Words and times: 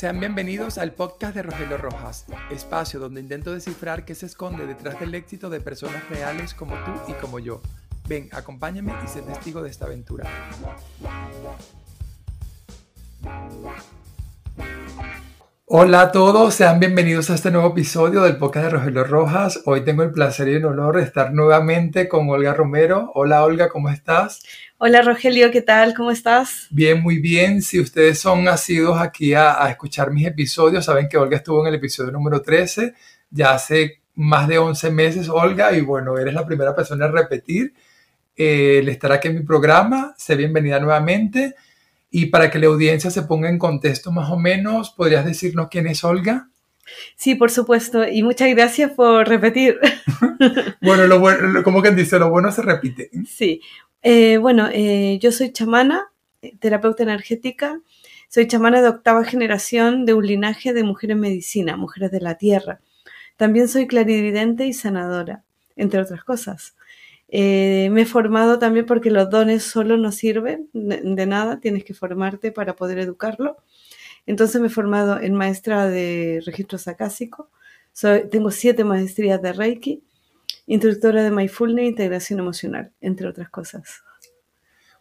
Sean 0.00 0.18
bienvenidos 0.18 0.78
al 0.78 0.92
podcast 0.92 1.34
de 1.34 1.42
Rogelio 1.42 1.76
Rojas, 1.76 2.24
espacio 2.50 2.98
donde 2.98 3.20
intento 3.20 3.52
descifrar 3.52 4.06
qué 4.06 4.14
se 4.14 4.24
esconde 4.24 4.66
detrás 4.66 4.98
del 4.98 5.14
éxito 5.14 5.50
de 5.50 5.60
personas 5.60 6.08
reales 6.08 6.54
como 6.54 6.74
tú 6.86 6.92
y 7.06 7.12
como 7.12 7.38
yo. 7.38 7.60
Ven, 8.08 8.30
acompáñame 8.32 8.94
y 9.04 9.08
sé 9.08 9.20
testigo 9.20 9.62
de 9.62 9.68
esta 9.68 9.84
aventura. 9.84 10.24
Hola 15.66 16.00
a 16.00 16.12
todos, 16.12 16.54
sean 16.54 16.80
bienvenidos 16.80 17.28
a 17.28 17.34
este 17.34 17.50
nuevo 17.50 17.68
episodio 17.68 18.22
del 18.22 18.38
podcast 18.38 18.64
de 18.64 18.70
Rogelio 18.70 19.04
Rojas. 19.04 19.60
Hoy 19.66 19.84
tengo 19.84 20.02
el 20.02 20.12
placer 20.12 20.48
y 20.48 20.54
el 20.54 20.64
honor 20.64 20.96
de 20.96 21.02
estar 21.02 21.34
nuevamente 21.34 22.08
con 22.08 22.26
Olga 22.30 22.54
Romero. 22.54 23.12
Hola 23.14 23.44
Olga, 23.44 23.68
¿cómo 23.68 23.90
estás? 23.90 24.42
Hola 24.82 25.02
Rogelio, 25.02 25.50
¿qué 25.50 25.60
tal? 25.60 25.92
¿Cómo 25.92 26.10
estás? 26.10 26.66
Bien, 26.70 27.02
muy 27.02 27.18
bien. 27.18 27.60
Si 27.60 27.78
ustedes 27.78 28.18
son 28.18 28.42
nacidos 28.44 28.98
aquí 28.98 29.34
a, 29.34 29.68
escuchar 29.68 30.10
mis 30.10 30.26
episodios, 30.26 30.86
saben 30.86 31.06
que 31.06 31.18
Olga 31.18 31.36
estuvo 31.36 31.60
en 31.60 31.66
el 31.66 31.74
episodio 31.74 32.10
número 32.10 32.40
13, 32.40 32.94
ya 33.28 33.52
hace 33.52 34.00
más 34.14 34.48
de 34.48 34.56
11 34.56 34.90
meses, 34.90 35.28
Olga, 35.28 35.76
y 35.76 35.82
bueno, 35.82 36.16
eres 36.16 36.32
la 36.32 36.46
primera 36.46 36.74
persona 36.74 37.04
a 37.04 37.10
repetir 37.10 37.74
eh, 38.34 38.78
el 38.78 38.88
estar 38.88 39.12
aquí 39.12 39.28
en 39.28 39.34
mi 39.34 39.42
programa. 39.42 40.14
Sé 40.16 40.34
bienvenida 40.34 40.80
nuevamente. 40.80 41.56
Y 42.10 42.26
para 42.26 42.50
que 42.50 42.58
la 42.58 42.68
audiencia 42.68 43.10
se 43.10 43.24
ponga 43.24 43.50
en 43.50 43.58
contexto 43.58 44.10
más 44.10 44.30
o 44.30 44.38
menos, 44.38 44.88
¿podrías 44.96 45.26
decirnos 45.26 45.68
quién 45.70 45.88
es 45.88 46.02
Olga? 46.04 46.48
Sí, 47.16 47.34
por 47.34 47.50
supuesto. 47.50 48.08
Y 48.08 48.22
muchas 48.22 48.48
gracias 48.48 48.92
por 48.92 49.28
repetir. 49.28 49.78
bueno, 50.80 51.06
lo 51.06 51.20
bueno, 51.20 51.62
como 51.62 51.82
quien 51.82 51.96
dice, 51.96 52.18
lo 52.18 52.30
bueno 52.30 52.50
se 52.50 52.62
repite. 52.62 53.10
Sí. 53.28 53.60
Eh, 54.02 54.38
bueno, 54.38 54.68
eh, 54.72 55.18
yo 55.20 55.30
soy 55.32 55.52
chamana, 55.52 56.10
terapeuta 56.60 57.02
energética. 57.02 57.80
Soy 58.28 58.46
chamana 58.46 58.80
de 58.82 58.88
octava 58.88 59.24
generación 59.24 60.06
de 60.06 60.14
un 60.14 60.26
linaje 60.26 60.72
de 60.72 60.84
mujeres 60.84 61.16
medicina, 61.16 61.76
mujeres 61.76 62.10
de 62.10 62.20
la 62.20 62.36
tierra. 62.36 62.80
También 63.36 63.68
soy 63.68 63.86
clarividente 63.86 64.66
y 64.66 64.72
sanadora, 64.72 65.44
entre 65.76 66.00
otras 66.00 66.24
cosas. 66.24 66.76
Eh, 67.28 67.88
me 67.92 68.02
he 68.02 68.06
formado 68.06 68.58
también 68.58 68.86
porque 68.86 69.10
los 69.10 69.30
dones 69.30 69.64
solo 69.64 69.96
no 69.96 70.12
sirven 70.12 70.68
de, 70.72 71.26
nada, 71.26 71.60
tienes 71.60 71.84
que 71.84 71.94
formarte 71.94 72.52
para 72.52 72.76
poder 72.76 72.98
educarlo. 72.98 73.58
Entonces 74.26 74.60
me 74.60 74.68
he 74.68 74.70
formado 74.70 75.20
en 75.20 75.34
maestra 75.34 75.88
de 75.88 76.42
registro 76.46 76.78
sacásico, 76.78 77.50
soy, 77.92 78.28
tengo 78.30 78.50
siete 78.50 78.84
maestrías 78.84 79.42
de 79.42 79.52
Reiki, 79.52 80.02
instructora 80.70 81.22
de 81.24 81.32
Mindfulness 81.32 81.82
e 81.82 81.88
integración 81.88 82.38
emocional, 82.38 82.92
entre 83.00 83.26
otras 83.26 83.50
cosas. 83.50 84.02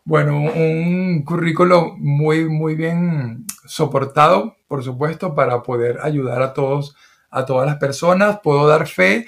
Bueno, 0.03 0.41
un 0.41 1.23
currículo 1.23 1.95
muy, 1.95 2.49
muy 2.49 2.73
bien 2.73 3.45
soportado, 3.67 4.55
por 4.67 4.83
supuesto, 4.83 5.35
para 5.35 5.61
poder 5.61 5.99
ayudar 6.01 6.41
a 6.41 6.53
todos, 6.53 6.95
a 7.29 7.45
todas 7.45 7.67
las 7.67 7.77
personas. 7.77 8.39
Puedo 8.41 8.67
dar 8.67 8.87
fe 8.87 9.27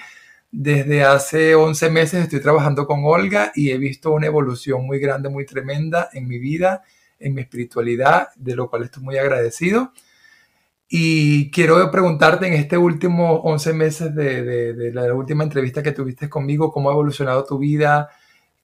desde 0.50 1.04
hace 1.04 1.54
11 1.54 1.90
meses 1.90 2.24
estoy 2.24 2.40
trabajando 2.40 2.86
con 2.86 3.04
Olga 3.04 3.52
y 3.54 3.70
he 3.70 3.78
visto 3.78 4.10
una 4.10 4.26
evolución 4.26 4.84
muy 4.84 4.98
grande, 4.98 5.28
muy 5.28 5.46
tremenda 5.46 6.10
en 6.12 6.26
mi 6.26 6.38
vida, 6.38 6.82
en 7.20 7.34
mi 7.34 7.42
espiritualidad, 7.42 8.28
de 8.34 8.56
lo 8.56 8.68
cual 8.68 8.82
estoy 8.82 9.04
muy 9.04 9.16
agradecido. 9.16 9.92
Y 10.94 11.50
quiero 11.52 11.90
preguntarte 11.90 12.46
en 12.46 12.52
este 12.52 12.76
último 12.76 13.36
11 13.44 13.72
meses 13.72 14.14
de, 14.14 14.90
la 14.92 15.14
última 15.14 15.42
entrevista 15.42 15.82
que 15.82 15.92
tuviste 15.92 16.28
conmigo, 16.28 16.70
cómo 16.70 16.90
ha 16.90 16.92
evolucionado 16.92 17.46
tu 17.46 17.56
vida, 17.56 18.10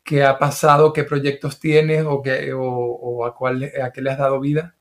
qué 0.05 0.25
ha 0.25 0.39
pasado, 0.39 0.93
qué 0.93 1.05
proyectos 1.05 1.59
tienes 1.59 2.05
o, 2.05 2.21
qué, 2.21 2.53
o, 2.53 3.25
a, 3.25 3.35
cuál, 3.35 3.73
a 3.83 3.91
qué 3.93 4.03
le 4.03 4.11
has 4.11 4.19
dado 4.19 4.41
vida. 4.41 4.75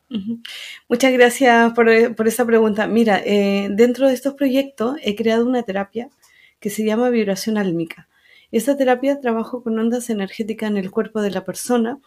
Muchas 0.89 1.14
gracias 1.14 1.72
por, 1.72 1.88
esa 1.88 2.45
pregunta. 2.45 2.86
Mira, 2.86 3.22
eh, 3.26 3.70
dentro 3.72 4.09
de 4.09 4.14
estos 4.14 4.34
proyectos 4.34 4.98
he 5.02 5.16
creado 5.16 5.45
una 5.45 5.64
terapia 5.64 6.09
que 6.59 6.70
se 6.70 6.84
llama 6.84 7.08
vibración 7.09 7.58
álmica. 7.58 8.09
Esta 8.52 8.76
terapia 8.76 9.22
trabaja 9.22 9.58
con 9.64 9.80
ondas 9.80 10.10
energéticas 10.10 10.70
en 10.70 10.76
el 10.76 10.92
cuerpo 10.92 11.22
de 11.22 11.32
la 11.32 11.45
persona 11.45 12.02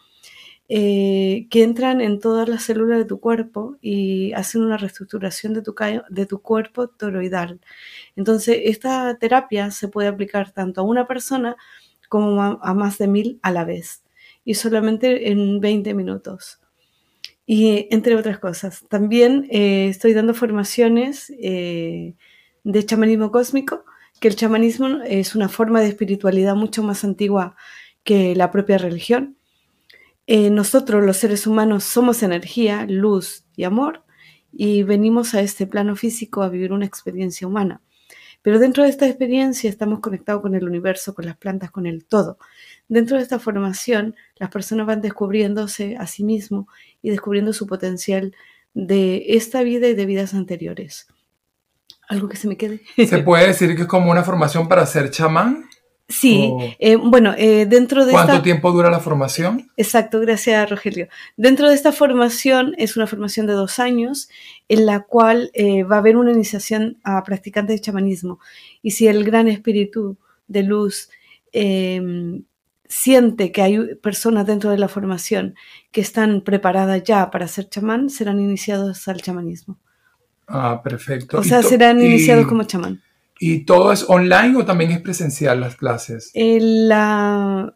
eh, 0.73 1.47
que 1.49 1.63
entran 1.63 1.99
en 1.99 2.21
todas 2.21 2.47
las 2.47 2.63
células 2.63 2.97
de 2.97 3.03
tu 3.03 3.19
cuerpo 3.19 3.77
y 3.81 4.31
hacen 4.31 4.61
una 4.61 4.77
reestructuración 4.77 5.53
de 5.53 6.25
tu, 6.25 6.41
cuerpo 6.41 6.87
toroidal. 6.87 7.59
Entonces, 8.15 8.57
esta 8.63 9.17
terapia 9.17 9.69
se 9.71 9.89
puede 9.89 10.07
aplicar 10.07 10.51
tanto 10.53 10.79
a 10.79 10.85
una 10.85 11.07
persona 11.07 11.57
como 12.07 12.41
a, 12.41 12.73
más 12.73 12.97
de 12.99 13.09
mil 13.09 13.37
a 13.41 13.51
la 13.51 13.65
vez 13.65 14.03
y 14.45 14.53
solamente 14.53 15.29
en 15.29 15.59
20 15.59 15.93
minutos. 15.93 16.61
Y 17.45 17.89
entre 17.91 18.15
otras 18.15 18.39
cosas, 18.39 18.85
también 18.87 19.47
eh, 19.51 19.87
estoy 19.89 20.13
dando 20.13 20.33
formaciones 20.33 21.33
eh, 21.37 22.15
de 22.63 22.85
chamanismo 22.85 23.29
cósmico 23.29 23.83
que 24.21 24.29
el 24.29 24.37
chamanismo 24.37 25.01
es 25.05 25.35
una 25.35 25.49
forma 25.49 25.81
de 25.81 25.89
espiritualidad 25.89 26.55
mucho 26.55 26.81
más 26.81 27.03
antigua 27.03 27.57
que 28.05 28.37
la 28.37 28.51
propia 28.51 28.77
religión. 28.77 29.35
Eh, 30.33 30.49
nosotros, 30.49 31.03
los 31.03 31.17
seres 31.17 31.45
humanos, 31.45 31.83
somos 31.83 32.23
energía, 32.23 32.85
luz 32.87 33.43
y 33.57 33.65
amor 33.65 34.05
y 34.53 34.83
venimos 34.83 35.33
a 35.33 35.41
este 35.41 35.67
plano 35.67 35.97
físico 35.97 36.41
a 36.41 36.47
vivir 36.47 36.71
una 36.71 36.85
experiencia 36.85 37.45
humana. 37.45 37.81
Pero 38.41 38.57
dentro 38.57 38.83
de 38.83 38.89
esta 38.89 39.05
experiencia 39.05 39.69
estamos 39.69 39.99
conectados 39.99 40.41
con 40.41 40.55
el 40.55 40.63
universo, 40.63 41.13
con 41.13 41.25
las 41.25 41.35
plantas, 41.35 41.69
con 41.69 41.85
el 41.85 42.05
todo. 42.05 42.37
Dentro 42.87 43.17
de 43.17 43.23
esta 43.23 43.39
formación, 43.39 44.15
las 44.37 44.49
personas 44.49 44.87
van 44.87 45.01
descubriéndose 45.01 45.97
a 45.97 46.07
sí 46.07 46.23
mismos 46.23 46.67
y 47.01 47.09
descubriendo 47.09 47.51
su 47.51 47.67
potencial 47.67 48.33
de 48.73 49.35
esta 49.35 49.63
vida 49.63 49.89
y 49.89 49.95
de 49.95 50.05
vidas 50.05 50.33
anteriores 50.33 51.07
algo 52.07 52.27
que 52.27 52.35
se 52.35 52.47
me 52.47 52.57
quede. 52.57 52.81
¿Se 52.97 53.19
puede 53.19 53.47
decir 53.47 53.73
que 53.73 53.83
es 53.83 53.87
como 53.87 54.11
una 54.11 54.23
formación 54.23 54.67
para 54.67 54.85
ser 54.85 55.11
chamán? 55.11 55.65
Sí, 56.11 56.53
eh, 56.79 56.97
bueno, 56.97 57.33
eh, 57.37 57.65
dentro 57.65 58.05
de... 58.05 58.11
¿Cuánto 58.11 58.41
tiempo 58.41 58.71
dura 58.71 58.89
la 58.89 58.99
formación? 58.99 59.71
Exacto, 59.77 60.19
gracias 60.19 60.69
Rogelio. 60.69 61.07
Dentro 61.37 61.69
de 61.69 61.75
esta 61.75 61.91
formación 61.91 62.75
es 62.77 62.97
una 62.97 63.07
formación 63.07 63.47
de 63.47 63.53
dos 63.53 63.79
años 63.79 64.29
en 64.67 64.85
la 64.85 65.01
cual 65.01 65.51
eh, 65.53 65.83
va 65.83 65.95
a 65.95 65.99
haber 65.99 66.17
una 66.17 66.31
iniciación 66.31 66.97
a 67.03 67.23
practicantes 67.23 67.77
de 67.77 67.81
chamanismo. 67.81 68.39
Y 68.81 68.91
si 68.91 69.07
el 69.07 69.23
gran 69.23 69.47
espíritu 69.47 70.17
de 70.47 70.63
luz 70.63 71.09
em, 71.53 72.43
siente 72.87 73.51
que 73.53 73.61
hay 73.61 73.95
personas 73.95 74.45
dentro 74.45 74.69
de 74.69 74.77
la 74.77 74.89
formación 74.89 75.55
que 75.91 76.01
están 76.01 76.41
preparadas 76.41 77.03
ya 77.03 77.31
para 77.31 77.47
ser 77.47 77.69
chamán, 77.69 78.09
serán 78.09 78.39
iniciados 78.39 79.07
al 79.07 79.21
chamanismo. 79.21 79.79
Ah, 80.47 80.81
perfecto. 80.83 81.39
O 81.39 81.43
sea, 81.43 81.63
serán 81.63 82.01
iniciados 82.01 82.45
como 82.47 82.63
chamán. 82.63 83.01
¿Y 83.43 83.65
todo 83.65 83.91
es 83.91 84.05
online 84.07 84.55
o 84.55 84.65
también 84.65 84.91
es 84.91 85.01
presencial 85.01 85.61
las 85.61 85.75
clases? 85.75 86.29
Eh, 86.35 86.59
la, 86.61 87.73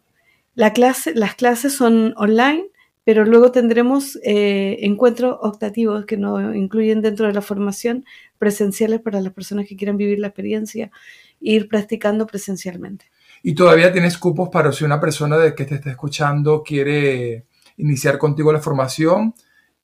clase, 0.75 1.15
las 1.15 1.33
clases 1.33 1.73
son 1.73 2.13
online, 2.17 2.67
pero 3.03 3.25
luego 3.25 3.51
tendremos 3.51 4.19
eh, 4.23 4.77
encuentros 4.81 5.39
optativos 5.41 6.05
que 6.05 6.17
no 6.17 6.53
incluyen 6.53 7.01
dentro 7.01 7.25
de 7.25 7.33
la 7.33 7.41
formación 7.41 8.05
presenciales 8.37 9.01
para 9.01 9.21
las 9.21 9.33
personas 9.33 9.65
que 9.67 9.75
quieran 9.75 9.97
vivir 9.97 10.19
la 10.19 10.27
experiencia 10.27 10.91
e 11.41 11.53
ir 11.53 11.67
practicando 11.67 12.27
presencialmente. 12.27 13.05
¿Y 13.41 13.55
todavía 13.55 13.91
tienes 13.91 14.19
cupos 14.19 14.49
para 14.49 14.71
si 14.71 14.83
una 14.83 14.99
persona 14.99 15.35
de 15.39 15.55
que 15.55 15.65
te 15.65 15.73
está 15.73 15.89
escuchando 15.89 16.61
quiere 16.61 17.47
iniciar 17.77 18.19
contigo 18.19 18.53
la 18.53 18.61
formación? 18.61 19.33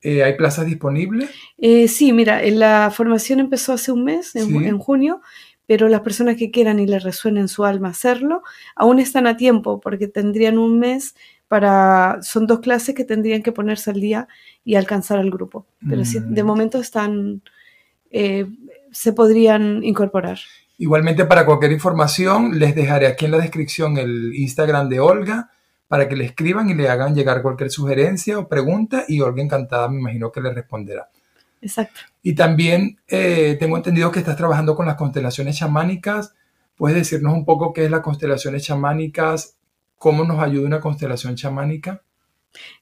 Eh, 0.02 0.24
¿Hay 0.24 0.36
plazas 0.36 0.66
disponibles? 0.66 1.30
Eh, 1.58 1.86
sí, 1.86 2.12
mira, 2.12 2.42
la 2.42 2.90
formación 2.92 3.38
empezó 3.38 3.72
hace 3.72 3.92
un 3.92 4.02
mes, 4.02 4.34
en, 4.34 4.78
junio, 4.78 5.20
pero 5.66 5.88
las 5.88 6.00
personas 6.00 6.36
que 6.36 6.50
quieran 6.50 6.80
y 6.80 6.86
les 6.86 7.02
resuene 7.02 7.40
en 7.40 7.48
su 7.48 7.64
alma 7.64 7.88
hacerlo, 7.88 8.42
aún 8.74 8.98
están 8.98 9.26
a 9.26 9.36
tiempo 9.36 9.80
porque 9.80 10.08
tendrían 10.08 10.58
un 10.58 10.78
mes 10.78 11.14
para, 11.48 12.18
son 12.22 12.46
dos 12.46 12.60
clases 12.60 12.94
que 12.94 13.04
tendrían 13.04 13.42
que 13.42 13.52
ponerse 13.52 13.90
al 13.90 14.00
día 14.00 14.28
y 14.64 14.74
alcanzar 14.74 15.18
al 15.18 15.30
grupo. 15.30 15.66
Pero 15.88 16.04
sí, 16.04 16.18
de 16.18 16.42
mm. 16.42 16.46
momento 16.46 16.78
están, 16.78 17.42
eh, 18.10 18.46
se 18.90 19.12
podrían 19.12 19.84
incorporar. 19.84 20.38
Igualmente, 20.78 21.26
para 21.26 21.44
cualquier 21.44 21.72
información, 21.72 22.58
les 22.58 22.74
dejaré 22.74 23.06
aquí 23.06 23.26
en 23.26 23.32
la 23.32 23.38
descripción 23.38 23.98
el 23.98 24.34
Instagram 24.34 24.88
de 24.88 25.00
Olga 25.00 25.50
para 25.86 26.08
que 26.08 26.16
le 26.16 26.24
escriban 26.24 26.70
y 26.70 26.74
le 26.74 26.88
hagan 26.88 27.14
llegar 27.14 27.42
cualquier 27.42 27.70
sugerencia 27.70 28.38
o 28.38 28.48
pregunta 28.48 29.04
y 29.06 29.20
Olga 29.20 29.42
encantada 29.42 29.88
me 29.88 29.98
imagino 29.98 30.32
que 30.32 30.40
le 30.40 30.52
responderá. 30.52 31.10
Exacto. 31.62 32.00
Y 32.22 32.34
también 32.34 32.98
eh, 33.08 33.56
tengo 33.58 33.76
entendido 33.76 34.10
que 34.10 34.18
estás 34.18 34.36
trabajando 34.36 34.74
con 34.74 34.84
las 34.84 34.96
constelaciones 34.96 35.56
chamánicas. 35.56 36.34
¿Puedes 36.76 36.96
decirnos 36.96 37.32
un 37.32 37.44
poco 37.44 37.72
qué 37.72 37.84
es 37.84 37.90
las 37.90 38.00
constelaciones 38.00 38.64
chamánicas? 38.64 39.56
¿Cómo 39.96 40.24
nos 40.24 40.42
ayuda 40.42 40.66
una 40.66 40.80
constelación 40.80 41.36
chamánica? 41.36 42.02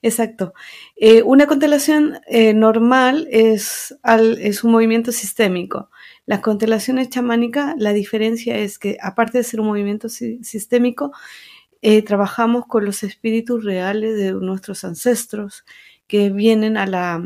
Exacto. 0.03 0.55
Eh, 0.97 1.23
una 1.23 1.47
constelación 1.47 2.19
eh, 2.27 2.55
normal 2.55 3.29
es, 3.31 3.97
es 4.41 4.65
un 4.65 4.73
movimiento 4.73 5.13
sistémico. 5.13 5.91
Las 6.27 6.41
constelaciones 6.41 7.11
chamánicas, 7.11 7.75
la 7.79 7.93
diferencia 7.93 8.57
es 8.57 8.79
que 8.79 8.97
aparte 9.01 9.39
de 9.39 9.45
ser 9.45 9.61
un 9.61 9.67
movimiento 9.67 10.09
sistémico, 10.09 11.13
eh, 11.83 12.03
trabajamos 12.03 12.67
con 12.67 12.85
los 12.85 13.03
espíritus 13.03 13.65
reales 13.65 14.17
de 14.17 14.33
nuestros 14.33 14.85
ancestros 14.85 15.65
que 16.07 16.31
vienen 16.31 16.77
a 16.77 16.87
la, 16.87 17.23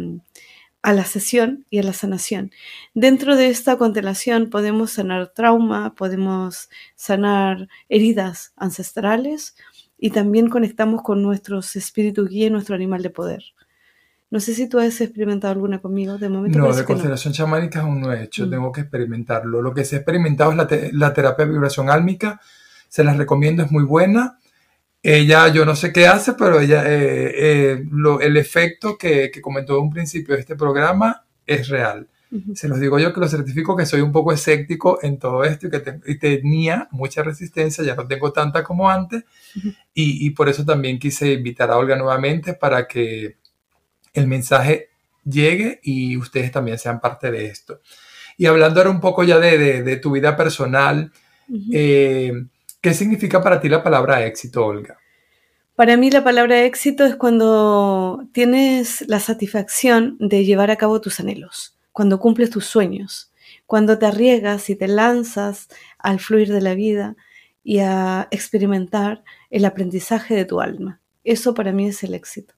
a 0.84 0.92
la 0.92 1.06
sesión 1.06 1.64
y 1.70 1.78
a 1.78 1.82
la 1.82 1.94
sanación. 1.94 2.50
Dentro 2.92 3.36
de 3.36 3.48
esta 3.48 3.78
constelación 3.78 4.50
podemos 4.50 4.90
sanar 4.90 5.32
trauma, 5.34 5.94
podemos 5.94 6.68
sanar 6.94 7.68
heridas 7.88 8.52
ancestrales 8.54 9.56
y 9.98 10.10
también 10.10 10.50
conectamos 10.50 11.00
con 11.00 11.22
nuestros 11.22 11.74
espíritus 11.74 12.28
guía 12.28 12.48
y 12.48 12.50
nuestro 12.50 12.74
animal 12.74 13.02
de 13.02 13.08
poder. 13.08 13.42
No 14.30 14.40
sé 14.40 14.52
si 14.52 14.68
tú 14.68 14.78
has 14.78 15.00
experimentado 15.00 15.52
alguna 15.54 15.80
conmigo 15.80 16.18
de 16.18 16.28
momento. 16.28 16.58
No, 16.58 16.74
de 16.74 16.84
constelación 16.84 17.32
chamánica 17.32 17.80
aún 17.80 18.02
no 18.02 18.12
he 18.12 18.22
hecho, 18.22 18.46
mm. 18.46 18.50
tengo 18.50 18.70
que 18.70 18.82
experimentarlo. 18.82 19.62
Lo 19.62 19.72
que 19.72 19.86
se 19.86 19.96
ha 19.96 19.98
experimentado 20.00 20.50
es 20.50 20.58
la, 20.58 20.68
la 20.92 21.14
terapia 21.14 21.46
de 21.46 21.52
vibración 21.52 21.88
álmica, 21.88 22.42
se 22.90 23.04
las 23.04 23.16
recomiendo, 23.16 23.62
es 23.62 23.70
muy 23.70 23.84
buena 23.84 24.38
ella, 25.04 25.48
yo 25.48 25.66
no 25.66 25.76
sé 25.76 25.92
qué 25.92 26.06
hace, 26.06 26.32
pero 26.32 26.58
ella, 26.60 26.82
eh, 26.86 27.74
eh, 27.74 27.84
el 28.22 28.36
efecto 28.38 28.96
que, 28.96 29.30
que, 29.30 29.42
comentó 29.42 29.76
en 29.76 29.82
un 29.82 29.90
principio 29.90 30.34
de 30.34 30.40
este 30.40 30.56
programa 30.56 31.26
es 31.46 31.68
real. 31.68 32.08
Se 32.54 32.66
los 32.66 32.80
digo 32.80 32.98
yo 32.98 33.12
que 33.12 33.20
lo 33.20 33.28
certifico 33.28 33.76
que 33.76 33.86
soy 33.86 34.00
un 34.00 34.10
poco 34.10 34.32
escéptico 34.32 34.98
en 35.02 35.18
todo 35.18 35.44
esto 35.44 35.68
y 35.68 35.70
que 35.70 35.78
tenía 36.16 36.88
mucha 36.90 37.22
resistencia, 37.22 37.84
ya 37.84 37.94
no 37.94 38.08
tengo 38.08 38.32
tanta 38.32 38.64
como 38.64 38.90
antes, 38.90 39.24
y, 39.92 40.26
y, 40.26 40.30
por 40.30 40.48
eso 40.48 40.64
también 40.64 40.98
quise 40.98 41.32
invitar 41.34 41.70
a 41.70 41.76
Olga 41.76 41.96
nuevamente 41.96 42.54
para 42.54 42.88
que 42.88 43.36
el 44.14 44.26
mensaje 44.26 44.88
llegue 45.22 45.80
y 45.82 46.16
ustedes 46.16 46.50
también 46.50 46.78
sean 46.78 46.98
parte 46.98 47.30
de 47.30 47.46
esto. 47.46 47.82
Y 48.38 48.46
hablando 48.46 48.80
ahora 48.80 48.90
un 48.90 49.00
poco 49.00 49.22
ya 49.22 49.38
de, 49.38 49.58
de, 49.58 49.82
de 49.82 49.96
tu 49.98 50.10
vida 50.10 50.34
personal, 50.34 51.12
eh, 51.72 52.32
¿Qué 52.84 52.92
significa 52.92 53.42
para 53.42 53.62
ti 53.62 53.70
la 53.70 53.82
palabra 53.82 54.26
éxito, 54.26 54.66
Olga? 54.66 54.98
Para 55.74 55.96
mí 55.96 56.10
la 56.10 56.22
palabra 56.22 56.64
éxito 56.64 57.06
es 57.06 57.16
cuando 57.16 58.28
tienes 58.32 59.08
la 59.08 59.20
satisfacción 59.20 60.18
de 60.20 60.44
llevar 60.44 60.70
a 60.70 60.76
cabo 60.76 61.00
tus 61.00 61.18
anhelos, 61.18 61.78
cuando 61.92 62.18
cumples 62.18 62.50
tus 62.50 62.66
sueños, 62.66 63.32
cuando 63.64 63.96
te 63.96 64.04
arriesgas 64.04 64.68
y 64.68 64.76
te 64.76 64.86
lanzas 64.86 65.68
al 65.96 66.20
fluir 66.20 66.52
de 66.52 66.60
la 66.60 66.74
vida 66.74 67.16
y 67.62 67.78
a 67.78 68.28
experimentar 68.30 69.24
el 69.48 69.64
aprendizaje 69.64 70.34
de 70.34 70.44
tu 70.44 70.60
alma. 70.60 71.00
Eso 71.24 71.54
para 71.54 71.72
mí 71.72 71.88
es 71.88 72.04
el 72.04 72.12
éxito. 72.12 72.52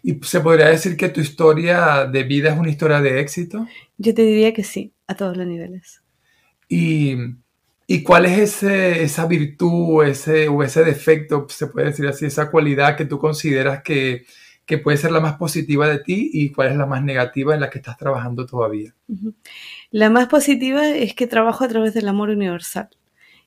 ¿Y 0.00 0.20
se 0.22 0.38
podría 0.38 0.68
decir 0.68 0.96
que 0.96 1.08
tu 1.08 1.20
historia 1.20 2.06
de 2.06 2.22
vida 2.22 2.52
es 2.52 2.56
una 2.56 2.70
historia 2.70 3.00
de 3.00 3.18
éxito? 3.18 3.66
Yo 3.98 4.14
te 4.14 4.22
diría 4.22 4.54
que 4.54 4.62
sí, 4.62 4.92
a 5.08 5.16
todos 5.16 5.36
los 5.36 5.48
niveles. 5.48 6.04
Y 6.68 7.16
¿Y 7.86 8.02
cuál 8.02 8.26
es 8.26 8.38
ese, 8.38 9.02
esa 9.02 9.26
virtud 9.26 10.04
ese, 10.04 10.48
o 10.48 10.62
ese 10.62 10.84
defecto, 10.84 11.46
se 11.48 11.66
puede 11.66 11.88
decir 11.88 12.06
así, 12.06 12.26
esa 12.26 12.50
cualidad 12.50 12.96
que 12.96 13.04
tú 13.04 13.18
consideras 13.18 13.82
que, 13.82 14.24
que, 14.64 14.78
puede 14.78 14.96
ser 14.96 15.10
la 15.10 15.20
más 15.20 15.34
positiva 15.34 15.88
de 15.88 15.98
ti 15.98 16.30
y 16.32 16.52
cuál 16.52 16.68
es 16.68 16.76
la 16.76 16.86
más 16.86 17.02
negativa 17.02 17.54
en 17.54 17.60
la 17.60 17.70
que 17.70 17.78
estás 17.78 17.98
trabajando 17.98 18.46
todavía? 18.46 18.94
La 19.90 20.10
más 20.10 20.28
positiva 20.28 20.88
es 20.88 21.14
que 21.14 21.26
trabajo 21.26 21.64
a 21.64 21.68
través 21.68 21.92
del 21.94 22.08
amor 22.08 22.30
universal 22.30 22.88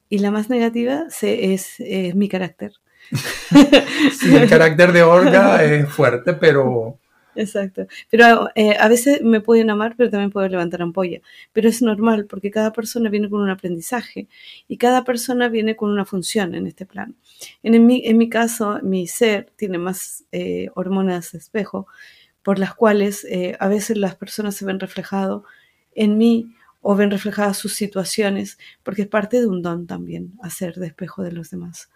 y 0.10 0.20
la 0.20 0.32
más 0.32 0.50
negativa 0.50 1.06
es, 1.22 1.80
es 1.80 2.16
mi 2.16 2.30
carácter. 2.30 2.74
sí, 3.12 4.36
el 4.36 4.50
carácter 4.50 4.92
de 4.92 5.04
Olga 5.04 5.64
es 5.64 5.90
fuerte, 5.90 6.34
pero 6.34 7.00
Exacto. 7.36 7.88
Pero 8.10 8.50
eh, 8.56 8.76
a 8.80 8.88
veces 8.88 9.22
me 9.22 9.42
pueden 9.42 9.70
amar, 9.70 9.96
pero 9.98 10.10
también 10.10 10.32
puedo 10.32 10.48
levantar 10.48 10.82
ampolla. 10.82 11.20
Pero 11.54 11.68
es 11.70 11.82
normal 11.82 12.26
porque 12.26 12.50
cada 12.52 12.72
persona 12.72 13.10
viene 13.10 13.30
con 13.30 13.42
un 13.42 13.50
aprendizaje 13.50 14.28
y 14.68 14.78
cada 14.78 15.04
persona 15.04 15.50
viene 15.50 15.76
con 15.76 15.92
una 15.92 16.06
función 16.06 16.56
en 16.56 16.66
este 16.68 16.86
plan. 16.86 17.16
En, 17.64 17.86
mi, 17.86 18.02
en 18.06 18.18
mi 18.18 18.30
caso, 18.30 18.80
mi 18.84 19.08
ser 19.08 19.52
tiene 19.58 19.78
más 19.78 20.24
eh, 20.32 20.70
hormonas 20.76 21.34
de 21.34 21.40
espejo 21.40 21.88
por 22.42 22.60
las 22.60 22.76
cuales 22.76 23.26
eh, 23.26 23.58
a 23.60 23.68
veces 23.68 23.98
las 23.98 24.16
personas 24.16 24.56
se 24.56 24.66
ven 24.66 24.80
reflejado 24.80 25.44
en 25.94 26.18
mí 26.18 26.54
o 26.82 26.96
ven 26.96 27.12
reflejadas 27.12 27.58
sus 27.58 27.74
situaciones 27.74 28.60
porque 28.84 29.04
es 29.04 29.08
parte 29.08 29.40
de 29.40 29.48
un 29.48 29.62
don 29.64 29.88
también 29.88 30.34
hacer 30.42 30.76
de 30.76 30.88
espejo 30.88 31.24
de 31.24 31.32
los 31.32 31.50
demás. 31.50 31.90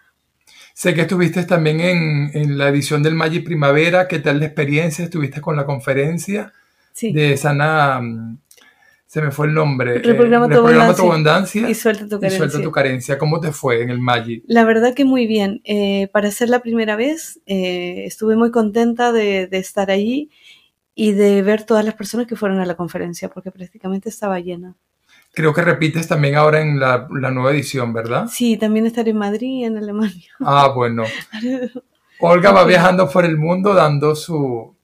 Sé 0.74 0.94
que 0.94 1.01
estuviste 1.01 1.44
también 1.44 1.81
en, 1.81 2.57
la 2.57 2.69
edición 2.69 3.04
del 3.04 3.13
Magic 3.13 3.44
Primavera. 3.44 4.07
¿Qué 4.07 4.19
tal 4.19 4.40
la 4.40 4.46
experiencia? 4.46 5.04
¿Estuviste 5.04 5.42
con 5.42 5.56
la 5.56 5.66
conferencia 5.66 6.54
de 7.01 7.36
Sana? 7.36 8.00
Mm, 8.01 8.38
se 9.06 9.22
me 9.22 9.31
fue 9.31 9.48
el 9.48 9.54
nombre. 9.54 10.00
Reprograma, 10.00 10.46
eh, 10.46 10.50
tu, 10.50 10.96
tu, 10.96 11.12
abundancia 11.12 11.69
y 11.69 11.74
suelta 11.74 12.07
tu 12.07 12.19
carencia. 12.19 12.38
suelta 12.38 12.62
tu 12.62 12.72
carencia. 12.72 13.18
¿Cómo 13.18 13.40
te 13.40 13.51
fue 13.51 13.81
en 13.81 13.90
el 13.90 14.00
Magic? 14.00 14.44
La 14.48 14.63
verdad 14.66 14.94
que 14.94 15.04
muy 15.04 15.28
bien. 15.28 15.62
Eh, 15.63 16.10
para 16.13 16.30
ser 16.31 16.50
la 16.50 16.62
primera 16.62 16.96
vez, 16.96 17.42
eh, 17.46 18.04
estuve 18.06 18.36
muy 18.36 18.51
contenta 18.51 19.12
de, 19.12 19.48
de 19.48 19.57
estar 19.57 19.90
allí 19.92 20.30
y 20.94 21.13
de 21.13 21.42
ver 21.42 21.63
todas 21.63 21.84
las 21.84 21.96
personas 21.96 22.28
que 22.28 22.36
fueron 22.36 22.60
a 22.60 22.66
la 22.66 22.75
conferencia, 22.75 23.30
porque 23.30 23.51
prácticamente 23.51 24.10
estaba 24.10 24.40
llena. 24.40 24.75
Creo 25.34 25.54
que 25.54 25.62
repites 25.62 26.08
también 26.08 26.36
ahora 26.36 26.62
en 26.62 26.80
la, 26.80 27.08
nueva 27.10 27.52
edición, 27.52 27.94
¿verdad? 27.94 28.28
Sí, 28.31 28.58
también 28.58 28.86
estaré 28.86 29.12
en 29.12 29.18
Madrid 29.18 29.60
y 29.60 29.64
en 29.64 29.78
Alemania. 29.78 30.31
Ah, 30.40 30.72
bueno. 30.76 31.04
Olga 32.20 32.52
va 32.52 32.66
viajando 32.66 33.10
por 33.10 33.24
el 33.24 33.38
mundo 33.38 33.74
dando 33.74 34.16
su, 34.16 34.76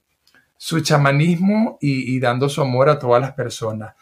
su 0.55 0.79
chamanismo 0.81 1.77
y, 1.81 2.19
dando 2.19 2.47
su 2.47 2.61
amor 2.61 2.89
a 2.89 2.99
todas 2.99 3.21
las 3.21 3.33
personas. 3.33 3.95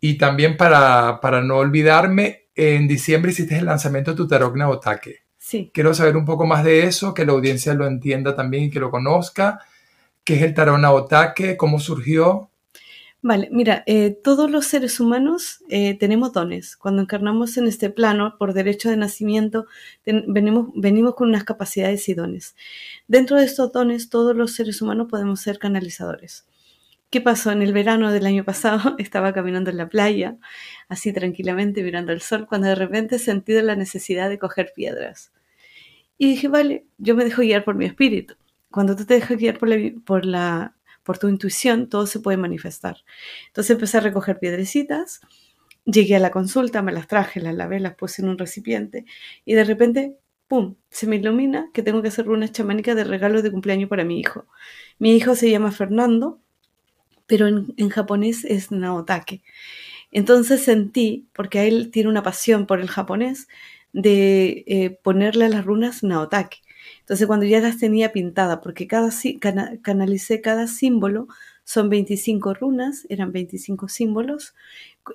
Y 0.00 0.16
también 0.18 0.56
para, 0.56 1.20
para 1.20 1.42
no 1.42 1.56
olvidarme, 1.56 2.44
en 2.54 2.86
diciembre 2.86 3.32
hiciste 3.32 3.58
el 3.58 3.66
lanzamiento 3.66 4.12
de 4.12 4.16
tu 4.16 4.28
tarot 4.28 4.54
Naotake. 4.54 5.24
Sí. 5.36 5.70
Quiero 5.74 5.94
saber 5.94 6.16
un 6.16 6.24
poco 6.24 6.46
más 6.46 6.62
de 6.62 6.84
eso, 6.84 7.12
que 7.14 7.24
la 7.24 7.32
audiencia 7.32 7.74
lo 7.74 7.86
entienda 7.86 8.36
también 8.36 8.64
y 8.64 8.70
que 8.70 8.80
lo 8.80 8.90
conozca. 8.90 9.60
¿Qué 10.22 10.36
es 10.36 10.42
el 10.42 10.54
tarot 10.54 10.78
Naotake? 10.78 11.56
¿Cómo 11.56 11.80
surgió? 11.80 12.49
Vale, 13.22 13.48
mira, 13.52 13.82
eh, 13.86 14.18
todos 14.24 14.50
los 14.50 14.66
seres 14.66 14.98
humanos 14.98 15.62
eh, 15.68 15.94
tenemos 15.98 16.32
dones. 16.32 16.76
Cuando 16.76 17.02
encarnamos 17.02 17.56
en 17.58 17.66
este 17.66 17.90
plano, 17.90 18.36
por 18.38 18.54
derecho 18.54 18.88
de 18.88 18.96
nacimiento, 18.96 19.66
venimos, 20.06 20.68
venimos 20.74 21.14
con 21.14 21.28
unas 21.28 21.44
capacidades 21.44 22.08
y 22.08 22.14
dones. 22.14 22.56
Dentro 23.08 23.36
de 23.36 23.44
estos 23.44 23.72
dones, 23.72 24.08
todos 24.08 24.34
los 24.34 24.54
seres 24.54 24.80
humanos 24.80 25.08
podemos 25.10 25.40
ser 25.40 25.58
canalizadores. 25.58 26.46
¿Qué 27.10 27.20
pasó? 27.20 27.50
En 27.50 27.60
el 27.60 27.72
verano 27.74 28.10
del 28.12 28.24
año 28.24 28.44
pasado 28.44 28.94
estaba 28.98 29.34
caminando 29.34 29.70
en 29.70 29.76
la 29.76 29.88
playa, 29.90 30.38
así 30.88 31.12
tranquilamente 31.12 31.82
mirando 31.82 32.12
el 32.12 32.22
sol, 32.22 32.46
cuando 32.48 32.68
de 32.68 32.74
repente 32.76 33.18
sentí 33.18 33.52
la 33.60 33.76
necesidad 33.76 34.30
de 34.30 34.38
coger 34.38 34.72
piedras. 34.74 35.32
Y 36.18 36.28
dije, 36.28 36.48
vale, 36.48 36.86
yo 36.98 37.14
me 37.16 37.24
dejo 37.24 37.42
guiar 37.42 37.64
por 37.64 37.74
mi 37.74 37.84
espíritu. 37.86 38.34
Cuando 38.70 38.96
tú 38.96 39.04
te 39.04 39.14
dejas 39.14 39.36
guiar 39.38 39.58
por 39.58 39.68
la, 39.68 39.92
por 40.04 40.24
la 40.24 40.76
por 41.02 41.18
tu 41.18 41.28
intuición, 41.28 41.88
todo 41.88 42.06
se 42.06 42.20
puede 42.20 42.36
manifestar. 42.36 42.98
Entonces 43.48 43.70
empecé 43.70 43.98
a 43.98 44.00
recoger 44.00 44.38
piedrecitas, 44.38 45.20
llegué 45.84 46.16
a 46.16 46.20
la 46.20 46.30
consulta, 46.30 46.82
me 46.82 46.92
las 46.92 47.08
traje, 47.08 47.40
las 47.40 47.54
lavé, 47.54 47.80
las 47.80 47.94
puse 47.94 48.22
en 48.22 48.28
un 48.28 48.38
recipiente 48.38 49.04
y 49.44 49.54
de 49.54 49.64
repente, 49.64 50.16
¡pum!, 50.48 50.76
se 50.90 51.06
me 51.06 51.16
ilumina 51.16 51.70
que 51.72 51.82
tengo 51.82 52.02
que 52.02 52.08
hacer 52.08 52.28
unas 52.28 52.52
chamánicas 52.52 52.96
de 52.96 53.04
regalo 53.04 53.42
de 53.42 53.50
cumpleaños 53.50 53.88
para 53.88 54.04
mi 54.04 54.20
hijo. 54.20 54.46
Mi 54.98 55.14
hijo 55.16 55.34
se 55.34 55.50
llama 55.50 55.72
Fernando, 55.72 56.40
pero 57.26 57.46
en, 57.46 57.88
japonés 57.90 58.44
es 58.44 58.72
Naotake. 58.72 59.42
Entonces 60.10 60.64
sentí, 60.64 61.28
porque 61.32 61.68
él 61.68 61.90
tiene 61.92 62.08
una 62.08 62.22
pasión 62.22 62.66
por 62.66 62.80
el 62.80 62.88
japonés, 62.88 63.48
de 63.92 64.64
eh, 64.66 64.90
ponerle 65.02 65.46
a 65.46 65.48
las 65.48 65.64
runas 65.64 66.02
Naotake. 66.02 66.60
Entonces 67.00 67.26
cuando 67.26 67.46
ya 67.46 67.60
las 67.60 67.78
tenía 67.78 68.12
pintadas, 68.12 68.60
porque 68.62 68.86
cada, 68.86 69.10
canalicé 69.82 70.40
cada 70.40 70.66
símbolo, 70.66 71.28
son 71.64 71.88
25 71.88 72.54
runas, 72.54 73.06
eran 73.08 73.30
25 73.30 73.88
símbolos 73.88 74.54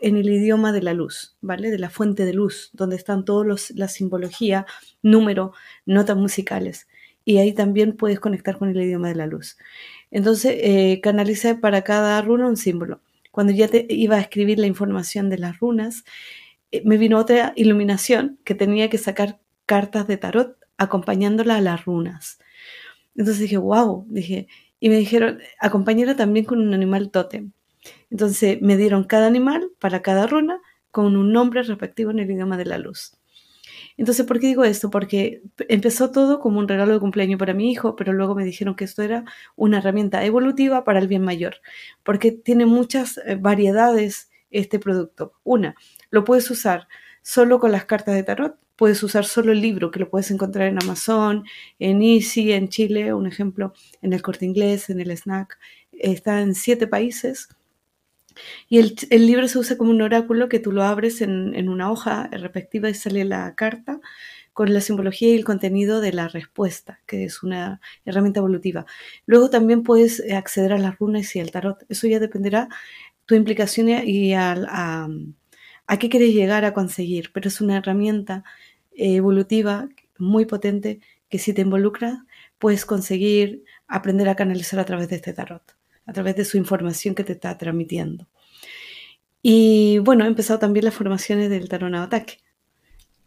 en 0.02 0.16
el 0.16 0.30
idioma 0.30 0.72
de 0.72 0.82
la 0.82 0.94
luz, 0.94 1.36
¿vale? 1.42 1.70
De 1.70 1.78
la 1.78 1.90
fuente 1.90 2.24
de 2.24 2.34
luz, 2.34 2.70
donde 2.72 2.96
están 2.96 3.26
todos 3.26 3.72
la 3.72 3.88
simbología, 3.90 4.66
número, 5.02 5.52
notas 5.86 6.16
musicales. 6.16 6.88
Y 7.26 7.40
ahí 7.40 7.54
también 7.54 7.98
puedes 7.98 8.20
conectar 8.20 8.58
con 8.58 8.70
el 8.70 8.82
idioma 8.82 9.10
de 9.10 9.16
la 9.16 9.28
luz. 9.28 9.58
Entonces, 10.12 10.56
eh, 10.62 11.02
canalicé 11.02 11.56
para 11.56 11.82
cada 11.82 12.22
runa 12.22 12.48
un 12.48 12.56
símbolo. 12.56 13.02
Cuando 13.32 13.52
ya 13.52 13.68
iba 13.90 14.16
a 14.16 14.22
escribir 14.22 14.60
la 14.60 14.68
información 14.68 15.30
de 15.30 15.40
las 15.40 15.60
runas, 15.60 16.06
eh, 16.72 16.82
me 16.86 16.98
vino 16.98 17.20
otra 17.20 17.52
iluminación 17.58 18.40
que 18.46 18.56
tenía 18.56 18.90
que 18.90 18.98
sacar 18.98 19.40
cartas 19.66 20.08
de 20.08 20.18
tarot 20.18 20.58
acompañándola 20.78 21.58
a 21.58 21.62
las 21.62 21.86
runas. 21.86 22.40
Entonces 23.16 23.42
dije, 23.44 23.58
wow, 23.58 24.06
dije, 24.10 24.48
y 24.80 24.90
me 24.90 24.98
dijeron, 24.98 25.40
acompañarla 25.60 26.16
también 26.16 26.46
con 26.46 26.60
un 26.60 26.74
animal 26.74 27.12
tótem. 27.12 27.52
Entonces 28.10 28.62
me 28.62 28.78
dieron 28.78 29.04
cada 29.04 29.28
animal 29.28 29.72
para 29.80 30.02
cada 30.02 30.28
runa 30.28 30.60
con 30.92 31.16
un 31.18 31.32
nombre 31.32 31.64
respectivo 31.64 32.12
en 32.12 32.20
el 32.20 32.32
idioma 32.32 32.58
de 32.58 32.66
la 32.66 32.78
luz. 32.78 33.18
Entonces, 33.98 34.26
¿por 34.26 34.40
qué 34.40 34.48
digo 34.48 34.64
esto? 34.64 34.90
Porque 34.90 35.42
empezó 35.70 36.12
todo 36.12 36.40
como 36.40 36.60
un 36.60 36.68
regalo 36.68 36.94
de 36.94 37.00
cumpleaños 37.00 37.40
para 37.40 37.54
mi 37.54 37.72
hijo, 37.72 37.96
pero 37.96 38.14
luego 38.14 38.36
me 38.36 38.44
dijeron 38.44 38.76
que 38.76 38.84
esto 38.84 39.02
era 39.02 39.24
una 39.56 39.78
herramienta 39.78 40.24
evolutiva 40.26 40.84
para 40.84 41.00
el 41.00 41.08
bien 41.08 41.24
mayor, 41.24 41.56
porque 42.04 42.32
tiene 42.32 42.66
muchas 42.66 43.18
eh, 43.26 43.36
variedades 43.36 44.30
este 44.52 44.80
producto. 44.80 45.34
Una, 45.44 45.76
lo 46.10 46.24
puedes 46.24 46.50
usar 46.52 46.88
solo 47.22 47.60
con 47.60 47.72
las 47.72 47.86
cartas 47.86 48.16
de 48.16 48.24
tarot, 48.24 48.58
puedes 48.76 49.02
usar 49.04 49.26
solo 49.26 49.52
el 49.52 49.62
libro, 49.62 49.92
que 49.92 50.00
lo 50.00 50.10
puedes 50.10 50.32
encontrar 50.32 50.68
en 50.68 50.82
Amazon, 50.82 51.44
en 51.80 52.02
Easy, 52.02 52.52
en 52.52 52.70
Chile, 52.70 53.14
un 53.14 53.28
ejemplo, 53.28 53.74
en 54.02 54.14
el 54.14 54.22
corte 54.22 54.46
inglés, 54.46 54.90
en 54.90 55.00
el 55.00 55.12
snack. 55.12 55.58
Está 55.92 56.42
en 56.42 56.56
siete 56.56 56.88
países 56.88 57.50
Y 58.70 58.80
el, 58.80 58.96
el, 59.10 59.28
libro 59.28 59.48
se 59.48 59.60
usa 59.60 59.78
como 59.78 59.92
un 59.92 60.02
oráculo 60.02 60.50
que 60.50 60.60
tú 60.60 60.72
lo 60.72 60.84
abres 60.84 61.22
en, 61.22 61.56
en 61.56 61.70
una 61.70 61.92
hoja 61.92 62.28
respectiva 62.32 62.90
y 62.90 62.94
sale 62.94 63.26
la 63.26 63.56
carta 63.56 64.00
con 64.54 64.74
la 64.74 64.82
simbología 64.82 65.30
y 65.30 65.36
el 65.36 65.44
contenido 65.46 66.02
de 66.02 66.14
la 66.14 66.30
respuesta, 66.30 67.02
que 67.06 67.26
es 67.26 67.44
una 67.44 67.82
herramienta 68.06 68.40
evolutiva. 68.40 68.86
Luego 69.26 69.50
también 69.50 69.84
puedes 69.84 70.24
acceder 70.32 70.74
a 70.74 70.78
las 70.78 70.98
runas 70.98 71.36
y 71.36 71.42
al 71.42 71.52
tarot. 71.52 71.86
Eso 71.90 72.08
ya 72.08 72.20
dependerá 72.20 72.70
tu 73.26 73.36
implicación 73.36 73.90
y 73.90 74.34
a, 74.34 74.54
a, 74.70 75.10
a 75.88 76.00
qué 76.00 76.10
quieres 76.10 76.34
llegar 76.34 76.66
a 76.66 76.74
conseguir, 76.74 77.32
pero 77.34 77.50
es 77.50 77.62
una 77.62 77.78
herramienta 77.78 78.44
evolutiva 78.96 79.90
muy 80.18 80.46
potente 80.46 81.00
que 81.30 81.40
si 81.40 81.54
te 81.54 81.62
involucras 81.62 82.20
puedes 82.60 82.86
conseguir 82.86 83.64
aprender 83.88 84.30
a 84.30 84.36
canalizar 84.36 84.80
a 84.80 84.86
través 84.86 85.10
de 85.10 85.18
este 85.18 85.34
tarot, 85.34 85.76
a 86.06 86.14
través 86.14 86.36
de 86.36 86.46
su 86.46 86.58
información 86.58 87.16
que 87.16 87.24
te 87.24 87.34
está 87.34 87.58
transmitiendo. 87.58 88.28
Y 89.42 90.00
bueno, 90.00 90.26
he 90.26 90.28
empezado 90.28 90.60
también 90.60 90.86
las 90.86 90.94
formaciones 90.94 91.50
del 91.50 91.70
tarot 91.70 91.94
ataque 91.96 92.38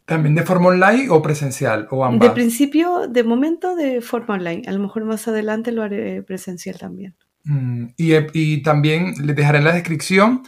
¿También 0.09 0.35
de 0.35 0.43
forma 0.43 0.69
online 0.69 1.11
o 1.11 1.21
presencial 1.21 1.87
o 1.91 2.03
ambas? 2.03 2.31
De 2.31 2.35
principio, 2.35 3.09
de 3.09 3.25
momento, 3.25 3.77
de 3.77 4.01
forma 4.01 4.37
online. 4.37 4.63
A 4.67 4.73
lo 4.73 4.79
mejor 4.79 5.05
más 5.05 5.29
adelante 5.29 5.71
lo 5.71 5.83
haré 5.83 6.23
presencial 6.23 6.79
también. 6.79 7.15
Mm, 7.45 7.89
y, 7.99 8.15
y, 8.33 8.63
también 8.63 9.13
les 9.23 9.37
dejaré 9.37 9.59
en 9.59 9.65
la 9.65 9.73
descripción 9.75 10.45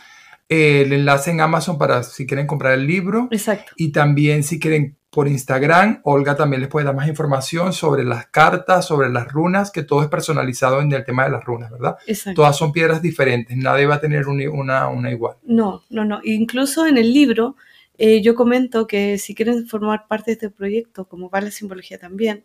eh, 0.49 0.81
el 0.87 0.95
enlace 0.95 1.31
en 1.31 1.43
Amazon 1.43 1.77
para 1.77 2.03
si 2.05 2.27
quieren 2.27 2.47
comprar 2.47 2.73
el 2.73 2.87
libro. 2.87 3.29
Exacto. 3.31 3.73
Y 3.77 3.93
también 3.93 4.45
si 4.45 4.59
quieren 4.59 4.97
por 5.11 5.27
Instagram, 5.27 6.01
Olga 6.05 6.37
también 6.37 6.61
les 6.61 6.71
puede 6.71 6.87
dar 6.87 6.95
más 6.95 7.09
información 7.09 7.73
sobre 7.73 8.05
las 8.05 8.27
cartas, 8.27 8.87
sobre 8.87 9.11
las 9.11 9.27
runas, 9.27 9.73
que 9.73 9.83
todo 9.83 10.03
es 10.03 10.09
personalizado 10.09 10.81
en 10.81 10.93
el 10.93 11.05
tema 11.05 11.25
de 11.25 11.31
las 11.31 11.45
runas, 11.45 11.71
¿verdad? 11.71 11.97
Exacto. 12.07 12.43
Todas 12.43 12.57
son 12.57 12.71
piedras 12.71 13.03
diferentes, 13.03 13.57
nadie 13.57 13.87
va 13.87 13.97
a 13.97 14.01
tener 14.01 14.29
una, 14.29 14.89
una 14.89 15.11
igual. 15.11 15.37
No, 15.43 15.83
no, 15.91 16.05
no. 16.05 16.21
Incluso 16.23 16.87
en 16.87 16.97
el 16.97 17.13
libro 17.13 17.57
eh, 18.03 18.23
yo 18.23 18.35
comento 18.35 18.87
que 18.87 19.19
si 19.19 19.35
quieren 19.35 19.67
formar 19.67 20.07
parte 20.09 20.31
de 20.31 20.33
este 20.33 20.49
proyecto, 20.51 21.07
como 21.07 21.29
va 21.29 21.43
la 21.43 21.51
simbología 21.51 21.99
también, 21.99 22.45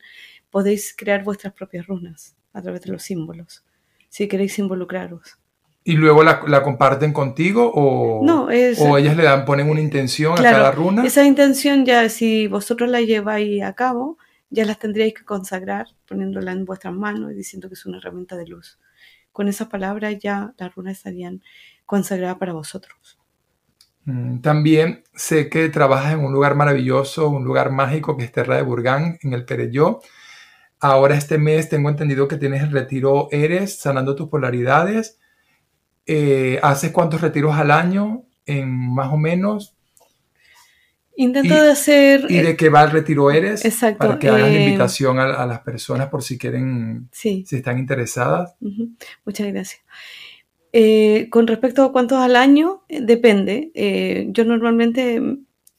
podéis 0.50 0.94
crear 0.94 1.24
vuestras 1.24 1.54
propias 1.54 1.88
runas 1.88 2.36
a 2.52 2.62
través 2.62 2.82
de 2.82 2.92
los 2.92 3.04
símbolos, 3.04 3.64
si 4.10 4.28
queréis 4.28 4.60
involucraros. 4.60 5.38
¿Y 5.88 5.98
luego 5.98 6.24
la, 6.24 6.42
la 6.48 6.64
comparten 6.64 7.14
contigo 7.14 7.72
o, 7.72 8.26
no, 8.26 8.50
es, 8.50 8.80
o 8.82 8.98
ellas 8.98 9.16
le 9.16 9.24
dan, 9.24 9.46
ponen 9.46 9.70
una 9.70 9.82
intención 9.82 10.36
claro, 10.36 10.58
a 10.58 10.60
cada 10.60 10.72
runa? 10.72 11.06
Esa 11.06 11.24
intención 11.24 11.86
ya, 11.86 12.10
si 12.10 12.48
vosotros 12.48 12.90
la 12.90 13.02
lleváis 13.02 13.62
a 13.62 13.74
cabo, 13.74 14.18
ya 14.50 14.66
las 14.66 14.80
tendríais 14.80 15.14
que 15.14 15.24
consagrar 15.24 15.86
poniéndola 16.08 16.54
en 16.54 16.66
vuestras 16.66 16.92
manos 16.92 17.32
y 17.32 17.36
diciendo 17.36 17.68
que 17.68 17.76
es 17.76 17.86
una 17.86 18.00
herramienta 18.00 18.36
de 18.36 18.48
luz. 18.48 18.80
Con 19.32 19.48
esas 19.48 19.68
palabras 19.68 20.16
ya 20.20 20.56
las 20.58 20.74
runas 20.74 20.98
estarían 20.98 21.44
consagradas 21.86 22.38
para 22.38 22.54
vosotros. 22.54 23.20
Mm, 24.06 24.40
también 24.40 25.04
sé 25.14 25.50
que 25.50 25.70
trabajas 25.70 26.14
en 26.14 26.26
un 26.26 26.34
lugar 26.34 26.56
maravilloso, 26.56 27.30
un 27.30 27.44
lugar 27.44 27.72
mágico 27.72 28.18
que 28.18 28.24
es 28.24 28.32
Terra 28.32 28.56
de 28.56 28.64
Burgán, 28.64 29.20
en 29.22 29.34
el 29.34 29.46
Perelló. 29.46 30.02
Ahora 30.80 31.16
este 31.16 31.38
mes 31.38 31.70
tengo 31.70 31.90
entendido 31.90 32.28
que 32.28 32.38
tienes 32.38 32.64
el 32.64 32.72
retiro 32.72 33.28
Eres, 33.30 33.78
sanando 33.78 34.16
tus 34.16 34.30
polaridades. 34.30 35.20
Eh, 36.06 36.60
¿Haces 36.62 36.92
cuántos 36.92 37.22
retiros 37.22 37.56
al 37.56 37.72
año? 37.72 38.24
En 38.46 38.70
más 38.70 39.12
o 39.12 39.18
menos. 39.18 39.76
Intento 41.18 41.54
y, 41.54 41.58
de 41.58 41.72
hacer... 41.72 42.26
¿Y 42.30 42.40
de 42.40 42.58
qué 42.58 42.70
va 42.70 42.84
el 42.84 42.92
retiro 42.92 43.32
Eres? 43.32 43.64
Exacto. 43.64 44.00
Para 44.00 44.20
que 44.20 44.28
hagas 44.28 44.50
eh, 44.50 44.54
la 44.54 44.64
invitación 44.66 45.18
a, 45.18 45.34
a, 45.36 45.46
las 45.46 45.62
personas 45.62 46.10
por 46.10 46.22
si 46.22 46.38
quieren, 46.38 47.08
sí. 47.12 47.46
si 47.48 47.56
están 47.56 47.80
interesadas. 47.80 48.56
Uh 48.60 48.68
-huh. 48.68 48.96
Muchas 49.24 49.48
gracias. 49.48 49.82
Eh, 50.78 51.30
con 51.30 51.48
respecto 51.48 51.84
a 51.86 51.94
cuántos 51.94 52.18
al 52.18 52.36
año, 52.36 52.84
eh, 52.90 53.00
depende. 53.02 53.72
Eh, 53.76 54.28
yo 54.32 54.44
normalmente 54.44 55.22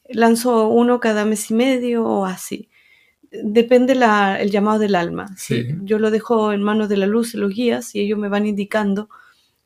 lanzo 0.08 0.68
uno 0.68 1.00
cada 1.00 1.26
mes 1.26 1.50
y 1.50 1.54
medio 1.54 2.02
o 2.06 2.24
así. 2.24 2.70
Depende 3.30 3.94
la, 3.94 4.40
el 4.40 4.50
llamado 4.50 4.78
del 4.78 4.94
alma. 4.94 5.26
Sí. 5.36 5.66
Yo 5.82 5.98
lo 5.98 6.10
dejo 6.10 6.50
en 6.54 6.62
manos 6.62 6.88
de 6.88 6.96
la 6.96 7.06
luz, 7.06 7.34
los 7.34 7.52
guías, 7.52 7.94
y 7.94 8.00
ellos 8.00 8.18
me 8.18 8.30
van 8.30 8.46
indicando 8.46 9.10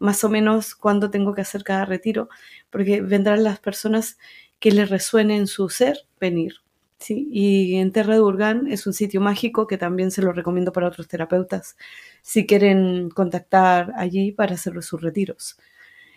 más 0.00 0.24
o 0.24 0.28
menos 0.28 0.74
cuándo 0.74 1.10
tengo 1.10 1.34
que 1.34 1.42
hacer 1.42 1.62
cada 1.62 1.84
retiro, 1.84 2.28
porque 2.70 3.00
vendrán 3.00 3.44
las 3.44 3.60
personas 3.60 4.18
que 4.58 4.72
les 4.72 4.90
resuene 4.90 5.36
en 5.36 5.46
su 5.46 5.68
ser 5.68 6.06
venir. 6.18 6.56
¿sí? 6.98 7.28
Y 7.30 7.76
en 7.76 7.92
Terra 7.92 8.14
de 8.14 8.20
Urgán 8.20 8.66
es 8.66 8.86
un 8.86 8.92
sitio 8.92 9.20
mágico 9.20 9.68
que 9.68 9.78
también 9.78 10.10
se 10.10 10.22
lo 10.22 10.32
recomiendo 10.32 10.72
para 10.72 10.88
otros 10.88 11.06
terapeutas 11.06 11.76
si 12.22 12.46
quieren 12.46 13.10
contactar 13.10 13.92
allí 13.96 14.32
para 14.32 14.54
hacer 14.54 14.82
sus 14.82 15.00
retiros. 15.00 15.58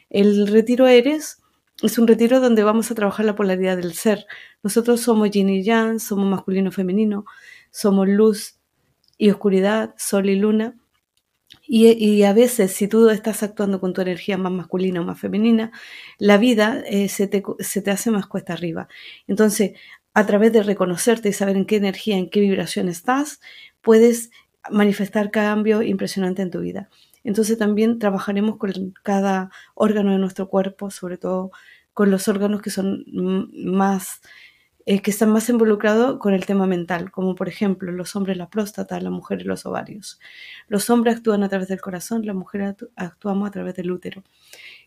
El 0.09 0.47
retiro 0.47 0.87
Eres 0.87 1.43
es 1.81 1.97
un 1.97 2.07
retiro 2.07 2.39
donde 2.39 2.63
vamos 2.63 2.91
a 2.91 2.95
trabajar 2.95 3.25
la 3.25 3.35
polaridad 3.35 3.77
del 3.77 3.93
ser. 3.93 4.25
Nosotros 4.61 5.01
somos 5.01 5.31
yin 5.31 5.49
y 5.49 5.63
yang, 5.63 5.99
somos 5.99 6.25
masculino 6.27 6.69
y 6.69 6.71
femenino, 6.71 7.25
somos 7.71 8.07
luz 8.07 8.59
y 9.17 9.31
oscuridad, 9.31 9.95
sol 9.97 10.29
y 10.29 10.35
luna. 10.35 10.77
Y, 11.65 12.24
a 12.24 12.34
veces, 12.34 12.74
si 12.74 12.88
tú 12.88 13.10
estás 13.10 13.41
actuando 13.41 13.79
con 13.79 13.93
tu 13.93 14.01
energía 14.01 14.38
más 14.38 14.51
masculina 14.51 15.01
o 15.01 15.05
más 15.05 15.20
femenina, 15.20 15.72
la 16.17 16.38
vida 16.38 16.84
eh, 16.86 17.08
se, 17.08 17.27
te, 17.27 17.41
se, 17.60 17.82
te, 17.82 17.91
hace 17.91 18.12
más 18.12 18.27
cuesta 18.27 18.53
arriba. 18.53 18.88
Entonces, 19.27 19.72
a 20.13 20.25
través 20.25 20.51
de 20.53 20.63
reconocerte 20.63 21.29
y 21.29 21.34
saber 21.34 21.55
en 21.55 21.65
qué 21.65 21.77
energía, 21.77 22.17
en 22.17 22.29
qué 22.29 22.41
vibración 22.41 22.89
estás, 22.89 23.39
puedes 23.82 24.29
manifestar 24.70 25.32
cambio 25.32 25.82
impresionante 25.82 26.41
en 26.41 26.51
tu 26.51 26.60
vida. 26.60 26.89
Entonces 27.24 27.58
también 27.58 28.00
trabajaremos 28.00 28.58
con 28.58 28.93
cada 29.03 29.50
órgano 29.75 30.12
de 30.12 30.20
nuestro 30.20 30.50
cuerpo, 30.50 30.91
sobre 30.91 31.17
todo 31.17 31.51
con 31.93 32.12
los 32.12 32.27
órganos 32.27 32.62
que 32.62 32.70
son 32.70 33.05
más 33.53 34.22
eh, 34.85 35.01
que 35.01 35.11
están 35.11 35.31
más 35.31 35.47
involucrados 35.49 36.19
con 36.19 36.33
el 36.33 36.45
tema 36.45 36.67
mental, 36.67 37.11
como 37.11 37.35
por 37.35 37.47
ejemplo 37.47 37.91
los 37.91 38.15
hombres 38.15 38.37
la 38.37 38.49
próstata, 38.49 38.99
las 38.99 39.11
mujeres 39.11 39.45
los 39.45 39.65
ovarios. 39.65 40.19
Los 40.67 40.89
hombres 40.89 41.17
actúan 41.17 41.43
a 41.43 41.49
través 41.49 41.69
del 41.69 41.81
corazón, 41.81 42.25
las 42.25 42.35
mujeres 42.35 42.75
actuamos 42.95 43.47
a 43.47 43.51
través 43.51 43.75
del 43.75 43.91
útero. 43.91 44.23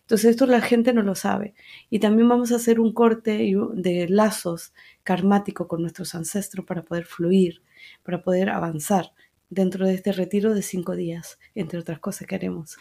Entonces 0.01 0.31
esto 0.31 0.47
la 0.47 0.61
gente 0.61 0.93
no 0.93 1.03
lo 1.03 1.15
sabe. 1.15 1.55
Y 1.91 1.99
también 1.99 2.29
vamos 2.29 2.53
a 2.53 2.57
hacer 2.57 2.79
un 2.79 2.93
corte 2.93 3.53
de 3.75 4.07
lazos 4.09 4.73
karmáticos 5.03 5.67
con 5.67 5.83
nuestros 5.83 6.15
ancestros 6.15 6.65
para 6.65 6.83
poder 6.83 7.07
fluir, 7.07 7.63
para 8.05 8.23
poder 8.23 8.51
avanzar 8.51 9.13
dentro 9.51 9.87
de 9.87 9.95
este 9.95 10.13
retiro 10.13 10.55
de 10.55 10.63
cinco 10.63 10.95
días, 10.95 11.39
entre 11.55 11.79
otras 11.79 11.99
cosas 11.99 12.27
que 12.27 12.35
haremos. 12.35 12.77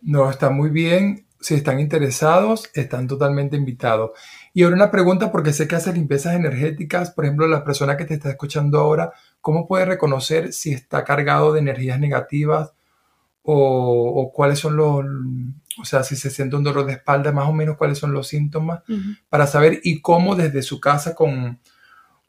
No, 0.00 0.28
está 0.30 0.50
muy 0.50 0.70
bien. 0.70 1.26
Si 1.42 1.54
están 1.54 1.80
interesados, 1.80 2.70
están 2.74 3.06
totalmente 3.08 3.56
invitados. 3.56 4.12
Y 4.54 4.62
ahora 4.62 4.76
una 4.76 4.90
pregunta, 4.90 5.30
porque 5.30 5.52
sé 5.52 5.68
que 5.68 5.76
haces 5.76 5.94
limpiezas 5.94 6.34
energéticas, 6.34 7.10
por 7.10 7.24
ejemplo, 7.24 7.46
la 7.46 7.64
persona 7.64 7.96
que 7.96 8.04
te 8.04 8.14
está 8.14 8.30
escuchando 8.30 8.78
ahora, 8.78 9.12
¿cómo 9.40 9.66
puede 9.66 9.84
reconocer 9.84 10.52
si 10.52 10.72
está 10.72 11.04
cargado 11.04 11.52
de 11.52 11.60
energías 11.60 12.00
negativas 12.00 12.72
o, 13.42 14.22
o 14.22 14.32
cuáles 14.32 14.58
son 14.60 14.76
los, 14.76 15.04
o 15.80 15.84
sea, 15.84 16.04
si 16.04 16.16
se 16.16 16.30
siente 16.30 16.56
un 16.56 16.64
dolor 16.64 16.86
de 16.86 16.92
espalda, 16.92 17.32
más 17.32 17.48
o 17.48 17.52
menos 17.52 17.76
cuáles 17.76 17.98
son 17.98 18.12
los 18.12 18.28
síntomas, 18.28 18.82
uh 18.88 18.92
-huh. 18.92 19.18
para 19.28 19.46
saber 19.46 19.80
y 19.82 20.00
cómo 20.00 20.36
desde 20.36 20.62
su 20.62 20.80
casa 20.80 21.14
con, 21.14 21.58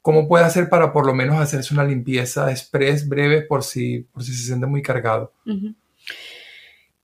¿Cómo 0.03 0.27
puede 0.27 0.43
hacer 0.43 0.67
para 0.67 0.91
por 0.91 1.05
lo 1.05 1.15
menos 1.15 1.37
hacerse 1.39 1.73
una 1.73 1.85
limpieza 1.85 2.51
express 2.51 3.07
breve 3.07 3.41
por 3.41 3.63
si, 3.63 3.99
por 3.99 4.21
si 4.21 4.33
se 4.33 4.47
siente 4.47 4.65
muy 4.67 4.81
cargado? 4.81 5.31
Uh 5.45 5.51
-huh. 5.51 5.75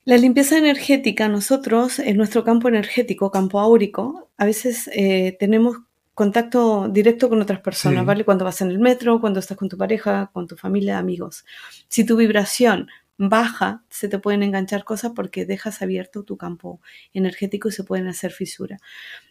La 0.09 0.17
limpieza 0.17 0.57
energética, 0.57 1.29
nosotros 1.29 1.99
en 1.99 2.17
nuestro 2.17 2.43
campo 2.43 2.67
energético, 2.67 3.29
campo 3.29 3.59
áurico, 3.59 4.31
a 4.37 4.45
veces 4.45 4.89
eh, 4.91 5.37
tenemos 5.39 5.77
contacto 6.15 6.89
directo 6.89 7.29
con 7.29 7.39
otras 7.43 7.59
personas, 7.59 7.99
Sí. 8.01 8.05
¿vale? 8.07 8.25
Cuando 8.25 8.43
vas 8.43 8.59
en 8.61 8.71
el 8.71 8.79
metro, 8.79 9.21
cuando 9.21 9.39
estás 9.39 9.55
con 9.55 9.69
tu 9.69 9.77
pareja, 9.77 10.31
con 10.33 10.47
tu 10.47 10.57
familia, 10.57 10.97
amigos. 10.97 11.45
Si 11.89 12.07
tu 12.07 12.17
vibración 12.17 12.87
baja, 13.19 13.83
se 13.89 14.07
te 14.07 14.17
pueden 14.17 14.41
enganchar 14.41 14.83
cosas 14.83 15.11
porque 15.15 15.45
dejas 15.45 15.83
abierto 15.83 16.23
tu 16.23 16.37
campo 16.37 16.81
energético 17.13 17.69
y 17.69 17.71
se 17.71 17.83
pueden 17.83 18.07
hacer 18.07 18.31
fisuras. 18.31 18.81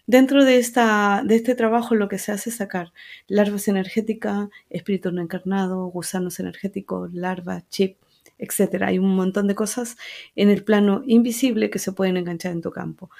Dentro 0.06 0.44
de, 0.44 0.58
esta, 0.58 1.24
de 1.26 1.34
este 1.34 1.56
trabajo 1.56 1.96
lo 1.96 2.06
que 2.06 2.18
se 2.18 2.30
hace 2.30 2.50
es 2.50 2.56
sacar 2.56 2.92
larvas 3.26 3.66
energéticas, 3.66 4.48
espíritus 4.70 5.12
no 5.12 5.22
encarnados, 5.22 5.92
gusanos 5.92 6.38
energéticos, 6.38 7.12
larvas, 7.12 7.68
chip, 7.68 7.96
etc. 8.38 8.82
Hay 8.84 8.98
un 8.98 9.14
montón 9.14 9.48
de 9.48 9.54
cosas 9.54 9.96
en 10.36 10.50
el 10.50 10.64
plano 10.64 11.02
invisible 11.06 11.70
que 11.70 11.78
se 11.78 11.92
pueden 11.92 12.16
enganchar 12.16 12.52
en 12.52 12.62
tu 12.62 12.70
campo. 12.70 13.10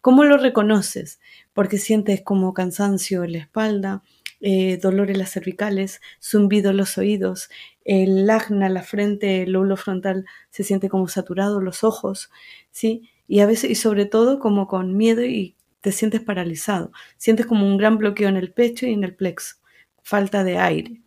¿Cómo 0.00 0.24
lo 0.24 0.36
reconoces? 0.36 1.20
Porque 1.52 1.78
sientes 1.78 2.22
como 2.22 2.54
cansancio 2.54 3.24
en 3.24 3.32
la 3.32 3.38
espalda, 3.38 4.02
eh, 4.40 4.76
dolor 4.76 5.10
en 5.10 5.18
las 5.18 5.32
cervicales, 5.32 6.00
zumbido 6.22 6.70
en 6.70 6.76
los 6.76 6.98
oídos, 6.98 7.48
el 7.84 8.28
acna, 8.28 8.68
la 8.68 8.82
frente, 8.82 9.42
el 9.42 9.52
lóbulo 9.52 9.76
frontal 9.76 10.26
se 10.50 10.64
siente 10.64 10.88
como 10.88 11.08
saturado, 11.08 11.60
los 11.60 11.84
ojos, 11.84 12.30
¿sí? 12.70 13.10
Y 13.26 13.40
a 13.40 13.46
veces, 13.46 13.70
y 13.70 13.74
sobre 13.74 14.04
todo, 14.06 14.38
como 14.40 14.66
con 14.68 14.96
miedo 14.96 15.24
y 15.24 15.56
te 15.80 15.92
sientes 15.92 16.20
paralizado. 16.20 16.92
Sientes 17.16 17.46
como 17.46 17.66
un 17.66 17.78
gran 17.78 17.98
bloqueo 17.98 18.28
en 18.28 18.36
el 18.36 18.52
pecho 18.52 18.86
y 18.86 18.92
en 18.92 19.04
el 19.04 19.14
plexo, 19.14 19.56
falta 20.02 20.44
de 20.44 20.58
aire. 20.58 21.03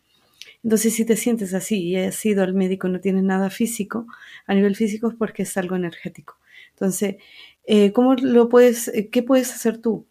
Entonces, 0.68 0.96
si 0.96 1.06
te 1.06 1.16
sientes 1.16 1.54
así 1.54 1.82
y 1.82 1.96
has 1.96 2.26
ido 2.26 2.44
al 2.44 2.54
médico 2.54 2.90
no 2.90 3.00
tienes 3.00 3.24
nada 3.24 3.50
físico, 3.50 4.06
a 4.48 4.54
nivel 4.54 4.76
físico 4.76 5.08
es 5.08 5.16
porque 5.16 5.44
es 5.44 5.56
algo 5.56 5.78
energético. 5.78 6.40
Entonces, 6.72 7.16
eh, 7.66 7.94
¿cómo 7.94 8.16
lo 8.16 8.50
puedes, 8.50 8.90
eh, 8.90 9.08
qué 9.10 9.24
puedes 9.24 9.54
hacer 9.54 9.78
tú? 9.78 10.06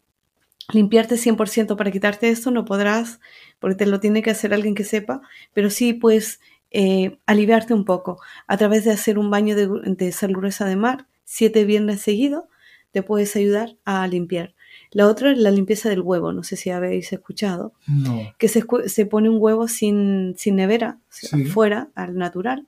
Limpiarte 0.73 1.19
100% 1.19 1.77
para 1.77 1.93
quitarte 1.93 2.31
esto 2.31 2.51
no 2.51 2.65
podrás, 2.65 3.21
porque 3.61 3.77
te 3.77 3.87
lo 3.87 4.01
tiene 4.01 4.23
que 4.23 4.31
hacer 4.31 4.55
alguien 4.55 4.75
que 4.75 4.85
sepa, 4.85 5.21
pero 5.53 5.71
sí 5.71 5.93
puedes 5.93 6.41
eh, 6.71 7.19
aliviarte 7.27 7.75
un 7.75 7.85
poco 7.85 8.19
a 8.47 8.57
través 8.57 8.87
de 8.87 8.93
hacer 8.93 9.19
un 9.19 9.31
baño 9.31 9.57
de, 9.57 9.69
de 9.95 10.11
sal 10.13 10.33
gruesa 10.33 10.65
de 10.65 10.77
mar 10.77 11.07
siete 11.25 11.67
viernes 11.67 12.01
seguidos, 12.01 12.45
te 12.93 13.03
puedes 13.03 13.37
ayudar 13.37 13.77
a 13.85 14.07
limpiar. 14.07 14.56
La 14.97 15.09
otra 15.09 15.31
es 15.31 15.37
la 15.37 15.51
limpieza 15.51 15.91
del 15.91 16.01
huevo, 16.01 16.33
no 16.33 16.43
sé 16.43 16.57
si 16.57 16.71
habéis 16.71 17.13
escuchado, 17.13 17.75
que 18.39 18.49
se, 18.49 18.65
se, 18.87 19.05
pone 19.05 19.29
un 19.29 19.37
huevo 19.39 19.69
sin, 19.69 20.35
sin 20.39 20.57
nevera, 20.57 21.01
fuera, 21.53 21.91
al 21.95 22.17
natural, 22.17 22.65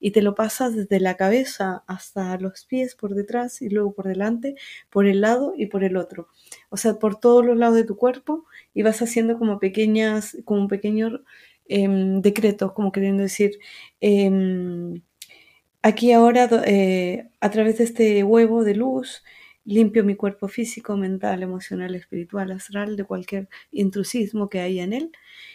y 0.00 0.12
te 0.12 0.22
lo 0.22 0.34
pasas 0.34 0.74
desde 0.74 1.00
la 1.00 1.18
cabeza 1.18 1.84
hasta 1.86 2.38
los 2.38 2.64
pies 2.64 2.94
por 2.94 3.14
detrás 3.14 3.60
y 3.60 3.68
luego 3.68 3.92
por 3.92 4.08
delante, 4.08 4.54
por 4.88 5.04
el 5.04 5.20
lado 5.20 5.52
y 5.54 5.66
por 5.66 5.84
el 5.84 5.98
otro. 5.98 6.28
O 6.70 6.78
sea, 6.78 6.94
por 6.94 7.20
todos 7.20 7.44
los 7.44 7.58
lados 7.58 7.76
de 7.76 7.84
tu 7.84 7.98
cuerpo 7.98 8.46
y 8.72 8.80
vas 8.80 9.02
haciendo 9.02 9.38
como 9.38 9.58
pequeñas, 9.58 10.34
como 10.46 10.68
pequeños 10.68 11.20
em, 11.68 12.22
decretos, 12.22 12.72
como 12.72 12.90
queriendo 12.90 13.22
decir, 13.22 13.58
em, 14.00 15.02
aquí 15.82 16.12
ahora 16.12 16.48
eh, 16.64 17.28
a 17.38 17.50
través 17.50 17.76
de 17.76 17.84
este 17.84 18.24
huevo 18.24 18.64
de 18.64 18.76
luz, 18.76 19.22
limpio 19.66 20.04
mi 20.04 20.16
cuerpo 20.16 20.48
físico, 20.48 20.96
mental, 20.96 21.42
emocional, 21.42 21.94
espiritual, 21.94 22.52
astral, 22.52 22.96
de 22.96 23.04
cualquier 23.04 23.48
intrusismo 23.72 24.48
que 24.48 24.60
haya 24.60 24.84
en 24.84 24.92
él. 24.94 25.12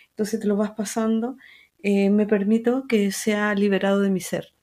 Entonces 0.10 0.40
te 0.42 0.48
lo 0.48 0.58
vas 0.58 0.72
pasando 0.72 1.38
eh, 1.84 2.10
me 2.12 2.28
permito 2.28 2.86
que 2.88 3.12
sea 3.12 3.56
liberado 3.56 4.02
de 4.02 4.12
mi 4.12 4.20
ser. 4.20 4.54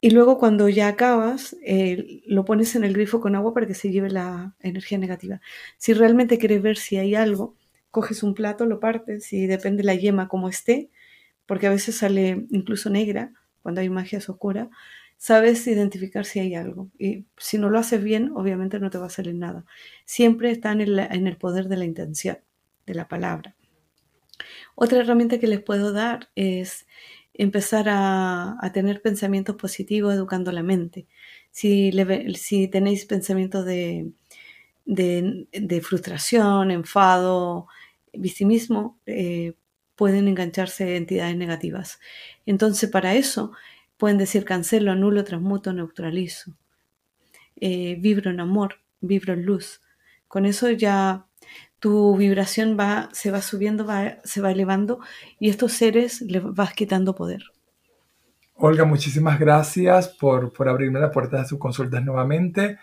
Y 0.00 0.10
luego 0.10 0.38
cuando 0.38 0.68
ya 0.68 0.88
acabas, 0.88 1.56
eh, 1.64 2.22
lo 2.26 2.44
pones 2.44 2.76
en 2.76 2.84
el 2.84 2.92
grifo 2.92 3.20
con 3.20 3.34
agua 3.34 3.54
para 3.54 3.66
que 3.66 3.74
se 3.74 3.90
lleve 3.90 4.10
la 4.10 4.54
energía 4.60 4.98
negativa. 4.98 5.40
Si 5.78 5.94
realmente 5.94 6.38
quieres 6.38 6.60
ver 6.62 6.76
si 6.76 6.98
hay 6.98 7.14
algo, 7.14 7.56
coges 7.90 8.22
un 8.22 8.34
plato, 8.34 8.66
lo 8.66 8.80
partes 8.80 9.32
y 9.32 9.46
depende 9.46 9.82
la 9.82 9.94
yema 9.94 10.28
como 10.28 10.48
esté, 10.48 10.90
porque 11.46 11.66
a 11.68 11.70
veces 11.70 11.96
sale 11.96 12.46
incluso 12.50 12.90
negra 12.90 13.32
cuando 13.62 13.80
hay 13.80 13.88
magia 13.88 14.18
oscura, 14.18 14.68
sabes 15.24 15.66
identificar 15.66 16.26
si 16.26 16.38
hay 16.38 16.54
algo. 16.54 16.90
Y 16.98 17.24
si 17.38 17.56
no 17.56 17.70
lo 17.70 17.78
haces 17.78 18.04
bien, 18.04 18.32
obviamente 18.34 18.78
no 18.78 18.90
te 18.90 18.98
va 18.98 19.06
a 19.06 19.08
salir 19.08 19.34
nada. 19.34 19.64
Siempre 20.04 20.50
está 20.50 20.72
en 20.72 20.82
el 21.26 21.36
poder 21.38 21.68
de 21.68 21.78
la 21.78 21.86
intención, 21.86 22.40
de 22.84 22.94
la 22.94 23.08
palabra. 23.08 23.56
Otra 24.74 24.98
herramienta 25.00 25.38
que 25.38 25.46
les 25.46 25.62
puedo 25.62 25.94
dar 25.94 26.28
es 26.34 26.86
empezar 27.32 27.86
a, 27.88 28.70
tener 28.74 29.00
pensamientos 29.00 29.56
positivos 29.56 30.12
educando 30.12 30.52
la 30.52 30.62
mente. 30.62 31.06
Si, 31.50 31.90
si 32.34 32.68
tenéis 32.68 33.06
pensamientos 33.06 33.64
de, 33.64 34.12
de, 34.84 35.80
frustración, 35.80 36.70
enfado, 36.70 37.66
victimismo, 38.12 39.00
eh, 39.06 39.54
pueden 39.96 40.28
engancharse 40.28 40.96
entidades 40.96 41.38
negativas. 41.38 41.98
Entonces, 42.44 42.90
para 42.90 43.14
eso, 43.14 43.52
pueden 44.04 44.18
decir 44.18 44.44
cancelo, 44.44 44.92
anulo, 44.92 45.24
transmuto, 45.24 45.72
neutralizo. 45.72 46.58
Eh, 47.56 47.96
vibro 47.98 48.30
en 48.30 48.38
amor, 48.38 48.74
vibro 49.00 49.32
en 49.32 49.46
luz. 49.46 49.80
Con 50.28 50.44
eso 50.44 50.70
ya 50.70 51.24
tu 51.78 52.14
vibración 52.14 52.76
va, 52.78 53.08
se 53.12 53.30
va 53.30 53.40
subiendo, 53.40 53.86
va, 53.86 54.18
se 54.22 54.42
va 54.42 54.52
elevando 54.52 55.00
y 55.40 55.48
estos 55.48 55.72
seres 55.72 56.20
les 56.20 56.42
vas 56.44 56.74
quitando 56.74 57.14
poder. 57.14 57.44
Olga, 58.56 58.84
muchísimas 58.84 59.40
gracias 59.40 60.10
por, 60.10 60.52
por 60.52 60.68
abrirme 60.68 61.00
la 61.00 61.10
puerta 61.10 61.38
de 61.38 61.46
sus 61.46 61.58
consultas 61.58 62.04
nuevamente 62.04 62.76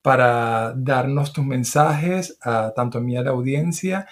para 0.00 0.72
darnos 0.74 1.34
tus 1.34 1.44
mensajes 1.44 2.38
a 2.40 2.72
tanto 2.74 2.96
a 2.96 3.00
mí 3.02 3.18
a 3.18 3.22
la 3.22 3.32
audiencia. 3.32 4.06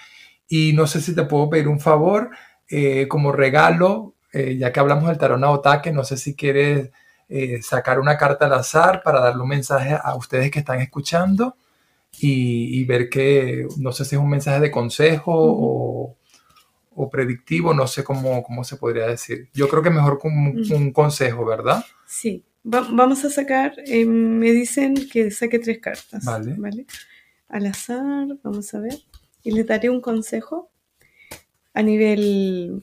Y 0.47 0.75
no 0.75 0.87
sé 0.87 1.01
si 1.01 1.15
te 1.15 1.25
puedo 1.25 1.49
pedir 1.49 1.69
un 1.69 1.81
favor 1.81 2.29
eh, 2.69 3.09
como 3.09 3.33
regalo, 3.33 4.17
eh, 4.33 4.57
ya 4.57 4.73
que 4.73 4.81
hablamos 4.81 5.09
del 5.09 5.19
tarot 5.19 5.43
Otaque, 5.43 5.93
no 5.93 6.05
sé 6.05 6.17
si 6.17 6.35
quieres 6.35 6.91
eh, 7.29 7.63
sacar 7.63 8.01
una 8.01 8.17
carta 8.17 8.47
al 8.47 8.55
azar 8.55 9.03
para 9.03 9.21
darle 9.21 9.43
un 9.43 9.49
mensaje 9.49 9.97
a 10.01 10.15
ustedes 10.17 10.51
que 10.51 10.61
están 10.61 10.81
escuchando 10.81 11.57
y, 12.19 12.85
ver 12.85 13.09
que, 13.09 13.67
no 13.79 13.91
sé 13.93 14.05
si 14.05 14.17
es 14.17 14.21
un 14.21 14.29
mensaje 14.29 14.61
de 14.61 14.71
consejo 14.71 15.33
o, 15.35 16.17
predictivo, 17.11 17.75
no 17.75 17.87
sé 17.87 18.05
cómo, 18.05 18.43
cómo 18.43 18.65
se 18.65 18.77
podría 18.77 19.07
decir. 19.07 19.49
Yo 19.55 19.69
creo 19.69 19.83
que 19.83 19.91
mejor 19.91 20.19
con 20.19 20.33
un, 20.33 20.93
consejo, 20.93 21.45
¿verdad? 21.45 21.85
Sí. 22.07 22.45
vamos 22.63 23.25
a 23.25 23.31
sacar, 23.31 23.75
eh, 23.87 24.05
me 24.05 24.53
dicen 24.53 24.95
que 25.11 25.31
saque 25.31 25.59
tres 25.59 25.79
cartas. 25.81 26.25
Vale. 26.25 26.55
¿vale? 26.59 26.87
Al 27.49 27.67
azar, 27.67 28.29
vamos 28.43 28.73
a 28.75 28.81
ver. 28.81 28.99
Y 29.43 29.51
le 29.53 29.65
daré 29.65 29.91
un 29.91 30.01
consejo 30.01 30.71
a 31.75 31.83
nivel 31.83 32.83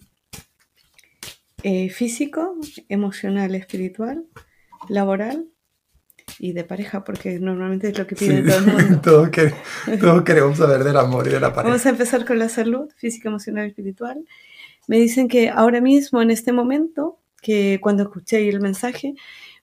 eh, 1.63 1.89
físico, 1.89 2.55
emocional, 2.87 3.55
espiritual, 3.55 4.25
laboral 4.87 5.47
y 6.37 6.53
de 6.53 6.63
pareja, 6.63 7.03
porque 7.03 7.39
normalmente 7.39 7.89
es 7.89 7.97
lo 7.97 8.07
que 8.07 8.15
pide 8.15 8.43
todo 8.43 8.59
el 8.59 8.65
mundo. 8.89 9.01
todos, 9.01 10.23
queremos 10.23 10.57
saber 10.57 10.83
del 10.83 10.97
amor 10.97 11.27
y 11.27 11.31
de 11.31 11.39
la 11.39 11.49
pareja. 11.53 11.69
Vamos 11.69 11.85
a 11.85 11.89
empezar 11.89 12.25
con 12.25 12.39
la 12.39 12.49
salud 12.49 12.89
física, 12.97 13.29
emocional 13.29 13.67
espiritual. 13.67 14.25
Me 14.87 14.99
dicen 14.99 15.27
que 15.27 15.49
ahora 15.49 15.81
mismo, 15.81 16.21
en 16.21 16.31
este 16.31 16.51
momento, 16.51 17.19
que 17.41 17.79
cuando 17.81 18.03
escuchéis 18.03 18.53
el 18.53 18.61
mensaje, 18.61 19.15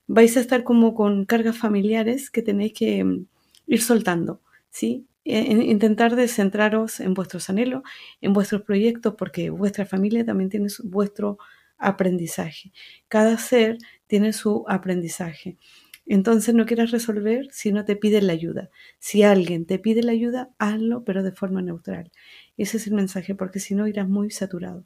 vais 0.07 0.37
a 0.37 0.39
estar 0.39 0.63
como 0.63 0.93
con 0.93 1.25
cargas 1.25 1.57
familiares 1.57 2.29
que 2.29 2.41
tenéis 2.41 2.73
que 2.73 3.03
mm, 3.03 3.25
ir 3.67 3.81
soltando, 3.81 4.41
¿sí? 4.69 5.05
E, 5.25 5.39
intentar 5.41 6.15
descentraros 6.15 6.99
en 7.01 7.13
vuestros 7.13 7.49
anhelos, 7.49 7.83
en 8.21 8.33
vuestros 8.33 8.61
proyectos, 8.61 9.15
porque 9.17 9.49
vuestra 9.49 9.85
familia 9.85 10.25
también 10.25 10.49
tiene 10.49 10.67
vuestro 10.85 11.37
aprendizaje. 11.77 12.71
Cada 13.07 13.37
ser 13.37 13.77
tiene 14.07 14.33
su 14.33 14.65
aprendizaje. 14.67 15.57
Entonces 16.05 16.55
no 16.55 16.65
quieras 16.65 16.91
resolver 16.91 17.47
si 17.51 17.71
no 17.71 17.83
te 17.83 17.97
piden 17.97 18.27
la 18.27 18.33
ayuda. 18.33 18.69
Si 18.97 19.23
alguien 19.23 19.65
te 19.65 19.77
pide 19.77 20.03
la 20.03 20.13
ayuda, 20.13 20.49
hazlo, 20.57 21.03
pero 21.03 21.21
de 21.21 21.33
forma 21.33 21.61
neutral. 21.61 22.11
Ese 22.57 22.77
es 22.77 22.87
el 22.87 22.93
mensaje, 22.93 23.35
porque 23.35 23.59
si 23.59 23.75
no 23.75 23.87
irás 23.87 24.07
muy 24.07 24.31
saturado. 24.31 24.85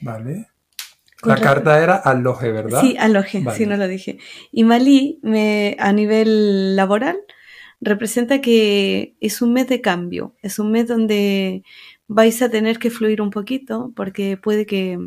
Vale. 0.00 0.48
La 1.24 1.36
carta 1.36 1.82
era 1.82 1.96
aloje, 1.96 2.52
¿verdad? 2.52 2.80
Sí, 2.80 2.96
aloje, 2.98 3.42
sí, 3.56 3.66
no 3.66 3.76
lo 3.76 3.88
dije. 3.88 4.18
Y 4.52 4.64
Malí, 4.64 5.20
me, 5.22 5.76
a 5.80 5.92
nivel 5.92 6.76
laboral, 6.76 7.18
representa 7.80 8.40
que 8.40 9.16
es 9.20 9.40
un 9.42 9.52
mes 9.52 9.68
de 9.68 9.80
cambio, 9.80 10.34
es 10.42 10.58
un 10.58 10.70
mes 10.70 10.86
donde 10.86 11.64
vais 12.06 12.42
a 12.42 12.50
tener 12.50 12.78
que 12.78 12.90
fluir 12.90 13.22
un 13.22 13.30
poquito, 13.30 13.92
porque 13.96 14.36
puede 14.36 14.66
que 14.66 14.98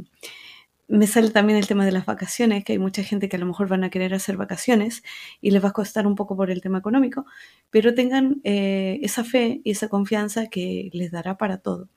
me 0.87 1.05
sale 1.05 1.29
también 1.31 1.59
el 1.59 1.67
tema 1.67 1.85
de 1.85 1.91
las 1.91 2.05
vacaciones, 2.05 2.63
que 2.63 2.73
hay 2.73 2.79
mucha 2.79 3.03
gente 3.03 3.27
que 3.27 3.35
a 3.35 3.39
lo 3.39 3.45
mejor 3.45 3.67
van 3.67 3.83
a 3.83 3.89
querer 3.89 4.13
hacer 4.13 4.37
vacaciones 4.37 5.03
y 5.41 5.51
les 5.51 5.63
va 5.63 5.69
a 5.69 5.73
costar 5.73 6.07
un 6.07 6.15
poco 6.15 6.37
por 6.37 6.49
el 6.49 6.61
tema 6.61 6.77
económico, 6.77 7.25
pero 7.69 7.93
tengan 7.93 8.39
eh, 8.43 8.99
esa 9.01 9.23
fe 9.23 9.61
y 9.63 9.71
esa 9.71 9.89
confianza 9.89 10.47
que 10.47 10.89
les 10.93 11.11
dará 11.11 11.37
para 11.37 11.57
todo. 11.57 11.89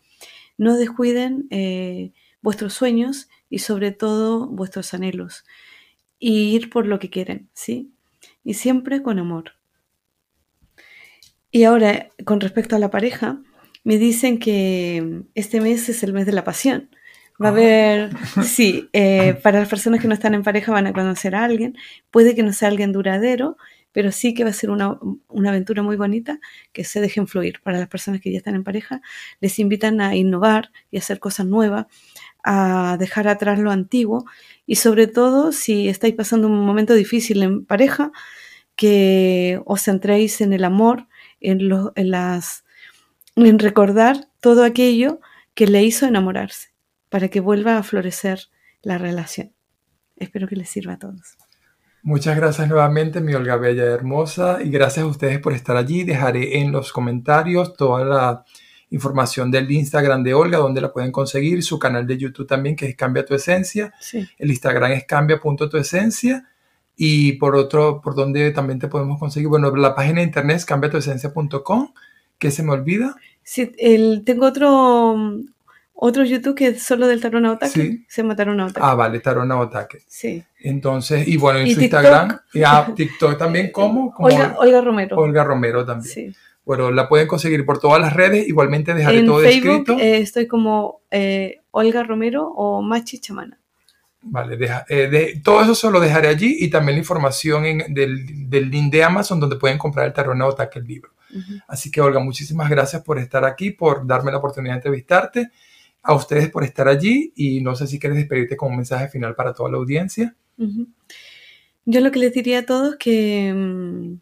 No 0.59 0.77
descuiden 0.77 1.47
eh, 1.51 2.13
vuestros 2.43 2.75
sueños 2.75 3.29
y 3.49 3.61
sobre 3.61 3.93
todo 3.93 4.49
vuestros 4.49 4.93
anhelos 4.93 5.45
y 6.19 6.55
ir 6.55 6.69
por 6.69 6.87
lo 6.87 6.99
que 6.99 7.11
quieren, 7.11 7.49
¿sí? 7.55 7.93
Y 8.45 8.55
siempre 8.55 9.03
con 9.03 9.19
amor. 9.19 9.53
Y 11.53 11.65
ahora, 11.65 12.09
con 12.25 12.41
respecto 12.41 12.77
a 12.77 12.79
la 12.79 12.91
pareja, 12.91 13.41
me 13.85 13.99
dicen 13.99 14.39
que 14.39 15.23
este 15.35 15.61
mes 15.61 15.89
es 15.89 16.03
el 16.03 16.13
mes 16.13 16.27
de 16.27 16.33
la 16.33 16.45
pasión 16.45 16.91
Va 17.43 17.49
a 17.49 17.51
haber, 17.53 18.11
sí, 18.45 18.91
eh, 18.93 19.35
para 19.43 19.61
las 19.61 19.69
personas 19.69 20.01
que 20.01 20.09
no 20.09 20.15
están 20.15 20.35
en 20.35 20.43
pareja 20.43 20.73
van 20.73 20.87
a 20.87 20.93
conocer 20.93 21.35
a 21.35 21.45
alguien. 21.45 21.77
Puede 22.11 22.35
que 22.35 22.43
no 22.43 22.53
sea 22.53 22.69
alguien 22.69 22.93
duradero, 22.93 23.57
pero 23.93 24.13
sí 24.13 24.35
que 24.35 24.45
va 24.45 24.51
a 24.51 24.53
ser 24.53 24.71
una, 24.71 24.99
aventura 25.49 25.83
muy 25.83 25.97
bonita 25.97 26.39
que 26.73 26.85
se 26.85 27.01
dejen 27.01 27.27
fluir. 27.27 27.61
Para 27.63 27.79
las 27.79 27.89
personas 27.89 28.21
que 28.21 28.31
ya 28.31 28.39
están 28.39 28.57
en 28.57 28.65
pareja, 28.65 29.01
les 29.41 29.59
invitan 29.59 30.01
a 30.01 30.15
innovar 30.17 30.71
y 30.91 30.99
hacer 30.99 31.19
cosas 31.19 31.47
nuevas, 31.47 31.87
a 32.45 32.97
dejar 32.99 33.29
atrás 33.29 33.59
lo 33.59 33.71
antiguo 33.71 34.25
y 34.67 34.77
sobre 34.77 35.07
todo 35.07 35.53
si 35.53 35.89
estáis 35.89 36.15
pasando 36.15 36.47
un 36.49 36.65
momento 36.65 36.95
difícil 36.95 37.43
en 37.43 37.65
pareja, 37.65 38.13
que 38.77 39.61
os 39.67 39.83
centréis 39.83 40.41
en 40.41 40.53
el 40.53 40.65
amor, 40.65 41.09
en, 41.41 41.61
en, 41.97 42.11
las, 42.11 42.65
en 43.37 43.59
recordar 43.59 44.29
todo 44.41 44.65
aquello 44.65 45.21
que 45.55 45.67
le 45.67 45.83
hizo 45.83 46.07
enamorarse 46.07 46.71
para 47.11 47.29
que 47.29 47.41
vuelva 47.41 47.77
a 47.77 47.83
florecer 47.83 48.49
la 48.83 48.97
relación. 48.97 49.53
Espero 50.17 50.49
que 50.49 50.57
les 50.57 50.71
sirva 50.71 50.95
a 50.95 50.99
todos. 50.99 51.37
Muchas 52.03 52.35
gracias 52.35 52.67
nuevamente, 52.67 53.21
mi 53.21 53.35
Olga 53.35 53.57
Bella 53.57 53.85
Hermosa, 53.85 54.63
y 54.63 54.71
gracias 54.71 55.05
a 55.05 55.09
ustedes 55.09 55.39
por 55.39 55.53
estar 55.53 55.77
allí. 55.77 56.03
Dejaré 56.03 56.59
en 56.61 56.73
los 56.73 56.93
comentarios 56.93 57.75
toda 57.75 58.05
la 58.07 58.45
información 58.89 59.51
del 59.51 59.71
Instagram 59.71 60.23
de 60.23 60.33
Olga, 60.33 60.59
donde 60.59 60.81
la 60.81 60.93
pueden 60.93 61.13
conseguir, 61.13 61.63
su 61.63 61.79
canal 61.79 62.07
de 62.07 62.17
YouTube 62.17 62.47
también, 62.47 62.75
que 62.75 62.87
es 62.87 62.97
Cambia 62.97 63.25
tu 63.25 63.35
Esencia. 63.35 63.93
El 64.39 64.51
Instagram 64.51 64.93
es 64.93 65.05
cambia.tuesencia 65.05 66.49
Y 66.97 67.33
por 67.33 67.55
otro, 67.55 68.01
por 68.01 68.15
donde 68.15 68.51
también 68.51 68.79
te 68.79 68.89
podemos 68.89 69.19
conseguir, 69.19 69.49
bueno, 69.49 69.75
la 69.77 69.95
página 69.95 70.21
de 70.21 70.27
internet 70.27 70.57
es 70.57 70.65
cambiatuesencia.com, 70.65 71.93
que 72.39 72.51
se 72.51 72.63
me 72.63 72.73
olvida. 72.73 73.15
Sí, 73.43 73.73
el, 73.79 74.23
tengo 74.25 74.47
otro, 74.47 75.17
otro 76.03 76.25
YouTube 76.25 76.55
que 76.55 76.69
es 76.69 76.83
solo 76.83 77.07
del 77.07 77.21
Tarona 77.21 77.53
Otake. 77.53 78.05
Se 78.09 78.23
llama 78.23 78.35
Tarona 78.35 78.67
Otake. 78.67 78.81
Ah, 78.83 78.95
vale, 78.95 79.21
Tarona 79.21 79.59
Otake. 79.61 80.03
Sí. 80.07 80.43
Entonces, 80.61 81.29
y 81.29 81.37
bueno, 81.37 81.59
en 81.59 81.75
su 81.75 81.81
Instagram, 81.81 82.41
y 82.55 82.63
a 82.63 82.91
TikTok 82.97 83.37
también, 83.37 83.71
¿cómo? 83.71 84.15
Olga, 84.19 84.57
Olga, 84.59 84.81
Romero. 84.81 85.17
Olga 85.19 85.45
Romero 85.45 85.85
también. 85.85 86.13
Sí. 86.13 86.37
Bueno, 86.65 86.91
la 86.91 87.07
pueden 87.07 87.29
conseguir 87.29 87.67
por 87.67 87.79
todas 87.79 88.01
las 88.01 88.15
redes, 88.15 88.49
igualmente 88.49 88.95
dejaré 88.95 89.25
todo 89.25 89.41
Facebook, 89.41 89.71
escrito. 89.71 89.99
Eh, 89.99 90.19
estoy 90.19 90.47
como 90.47 91.03
eh, 91.11 91.61
Olga 91.71 92.03
Romero 92.03 92.49
o 92.49 92.81
Machi 92.81 93.19
Chamana. 93.19 93.59
Vale, 94.23 94.57
deja, 94.57 94.87
eh, 94.89 95.09
de, 95.09 95.41
todo 95.45 95.63
eso 95.63 95.75
se 95.75 95.91
lo 95.91 96.01
dejaré 96.01 96.29
allí 96.29 96.57
y 96.61 96.71
también 96.71 96.97
la 96.97 97.01
información 97.01 97.67
en, 97.67 97.93
del, 97.93 98.49
del, 98.49 98.71
link 98.71 98.93
de 98.93 99.05
Amazon 99.05 99.39
donde 99.39 99.57
pueden 99.57 99.77
comprar 99.77 100.07
el 100.07 100.13
Tarot 100.13 100.41
Ataque, 100.41 100.79
el 100.79 100.87
libro. 100.87 101.11
Así 101.69 101.91
que, 101.91 102.01
Olga, 102.01 102.21
muchísimas 102.21 102.69
gracias 102.69 103.03
por 103.03 103.19
estar 103.19 103.45
aquí, 103.45 103.71
por 103.71 104.07
darme 104.07 104.33
la 104.33 104.39
oportunidad 104.39 104.75
de 104.75 104.79
entrevistarte, 104.79 105.51
a 106.03 106.15
ustedes 106.15 106.51
por 106.51 106.65
estar 106.65 106.89
allí 106.89 107.33
y 107.37 107.61
no 107.61 107.75
sé 107.75 107.87
si 107.87 107.99
quieres 107.99 108.19
despedirte 108.19 108.57
con 108.57 108.71
un 108.71 108.77
mensaje 108.77 109.09
final 109.09 109.35
para 109.35 109.55
toda 109.55 109.71
la 109.71 109.79
audiencia. 109.79 110.35
Yo 111.85 112.01
lo 112.01 112.11
que 112.11 112.19
les 112.19 112.33
diría 112.33 112.61
a 112.61 112.67
todos 112.67 112.97
que 112.97 113.53
mm, 113.55 114.21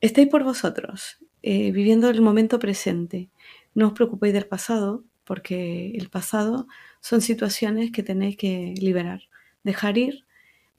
estéis 0.00 0.28
por 0.28 0.44
vosotros, 0.44 1.18
eh, 1.42 1.70
viviendo 1.72 2.08
el 2.08 2.20
momento 2.22 2.58
presente. 2.58 3.30
No 3.74 3.88
os 3.88 3.92
preocupéis 3.92 4.34
del 4.34 4.46
pasado, 4.46 5.04
porque 5.24 5.92
el 5.94 6.08
pasado 6.08 6.66
son 7.00 7.20
situaciones 7.20 7.92
que 7.92 8.02
tenéis 8.02 8.36
que 8.36 8.74
liberar, 8.80 9.20
dejar 9.62 9.98
ir 9.98 10.24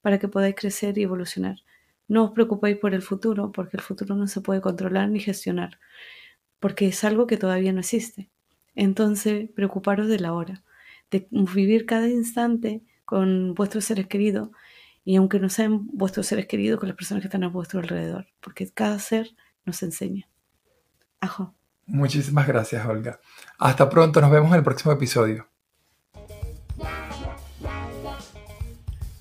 para 0.02 0.18
que 0.18 0.28
podáis 0.28 0.54
crecer 0.56 0.98
y 0.98 1.02
evolucionar. 1.02 1.58
No 2.08 2.24
os 2.24 2.30
preocupéis 2.32 2.76
por 2.76 2.92
el 2.92 3.02
futuro, 3.02 3.52
porque 3.52 3.76
el 3.76 3.82
futuro 3.82 4.16
no 4.16 4.26
se 4.26 4.40
puede 4.40 4.60
controlar 4.60 5.08
ni 5.08 5.20
gestionar, 5.20 5.78
porque 6.58 6.88
es 6.88 7.04
algo 7.04 7.26
que 7.26 7.36
todavía 7.36 7.72
no 7.72 7.80
existe. 7.80 8.28
Entonces, 8.74 9.50
preocuparos 9.54 10.08
de 10.08 10.20
la 10.20 10.32
hora, 10.32 10.62
de 11.10 11.26
vivir 11.30 11.86
cada 11.86 12.08
instante 12.08 12.82
con 13.04 13.54
vuestros 13.54 13.84
seres 13.84 14.06
queridos 14.06 14.50
y 15.04 15.16
aunque 15.16 15.40
no 15.40 15.48
sean 15.48 15.86
vuestros 15.88 16.26
seres 16.26 16.46
queridos, 16.46 16.78
con 16.78 16.88
las 16.88 16.96
personas 16.96 17.22
que 17.22 17.28
están 17.28 17.44
a 17.44 17.48
vuestro 17.48 17.80
alrededor, 17.80 18.26
porque 18.40 18.70
cada 18.70 18.98
ser 18.98 19.30
nos 19.64 19.82
enseña. 19.82 20.28
Ajo. 21.20 21.54
Muchísimas 21.86 22.46
gracias, 22.46 22.86
Olga. 22.86 23.20
Hasta 23.58 23.88
pronto, 23.88 24.20
nos 24.20 24.30
vemos 24.30 24.50
en 24.50 24.58
el 24.58 24.62
próximo 24.62 24.92
episodio. 24.92 25.49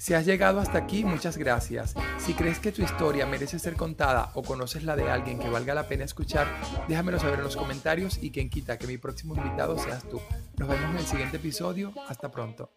Si 0.10 0.16
has 0.16 0.26
llegado 0.26 0.60
hasta 0.60 0.80
aquí, 0.80 1.04
muchas 1.04 1.38
gracias. 1.38 1.94
Si 2.18 2.34
crees 2.34 2.58
que 2.58 2.72
tu 2.72 2.82
historia 2.82 3.28
merece 3.28 3.60
ser 3.60 3.76
contada 3.76 4.32
o 4.34 4.42
conoces 4.42 4.84
la 4.84 4.96
de 4.96 5.08
alguien 5.08 5.38
que 5.38 5.52
valga 5.52 5.76
la 5.76 5.88
pena 5.88 6.04
escuchar, 6.04 6.48
déjamelo 6.88 7.20
saber 7.20 7.38
en 7.38 7.44
los 7.44 7.56
comentarios 7.56 8.18
y 8.20 8.32
quien 8.32 8.50
quita 8.50 8.80
que 8.80 8.88
mi 8.88 8.98
próximo 8.98 9.36
invitado 9.36 9.78
seas 9.78 10.02
tú. 10.10 10.20
Nos 10.58 10.68
vemos 10.68 10.90
en 10.90 10.98
el 10.98 11.06
siguiente 11.06 11.38
episodio. 11.38 11.94
Hasta 12.08 12.32
pronto. 12.32 12.72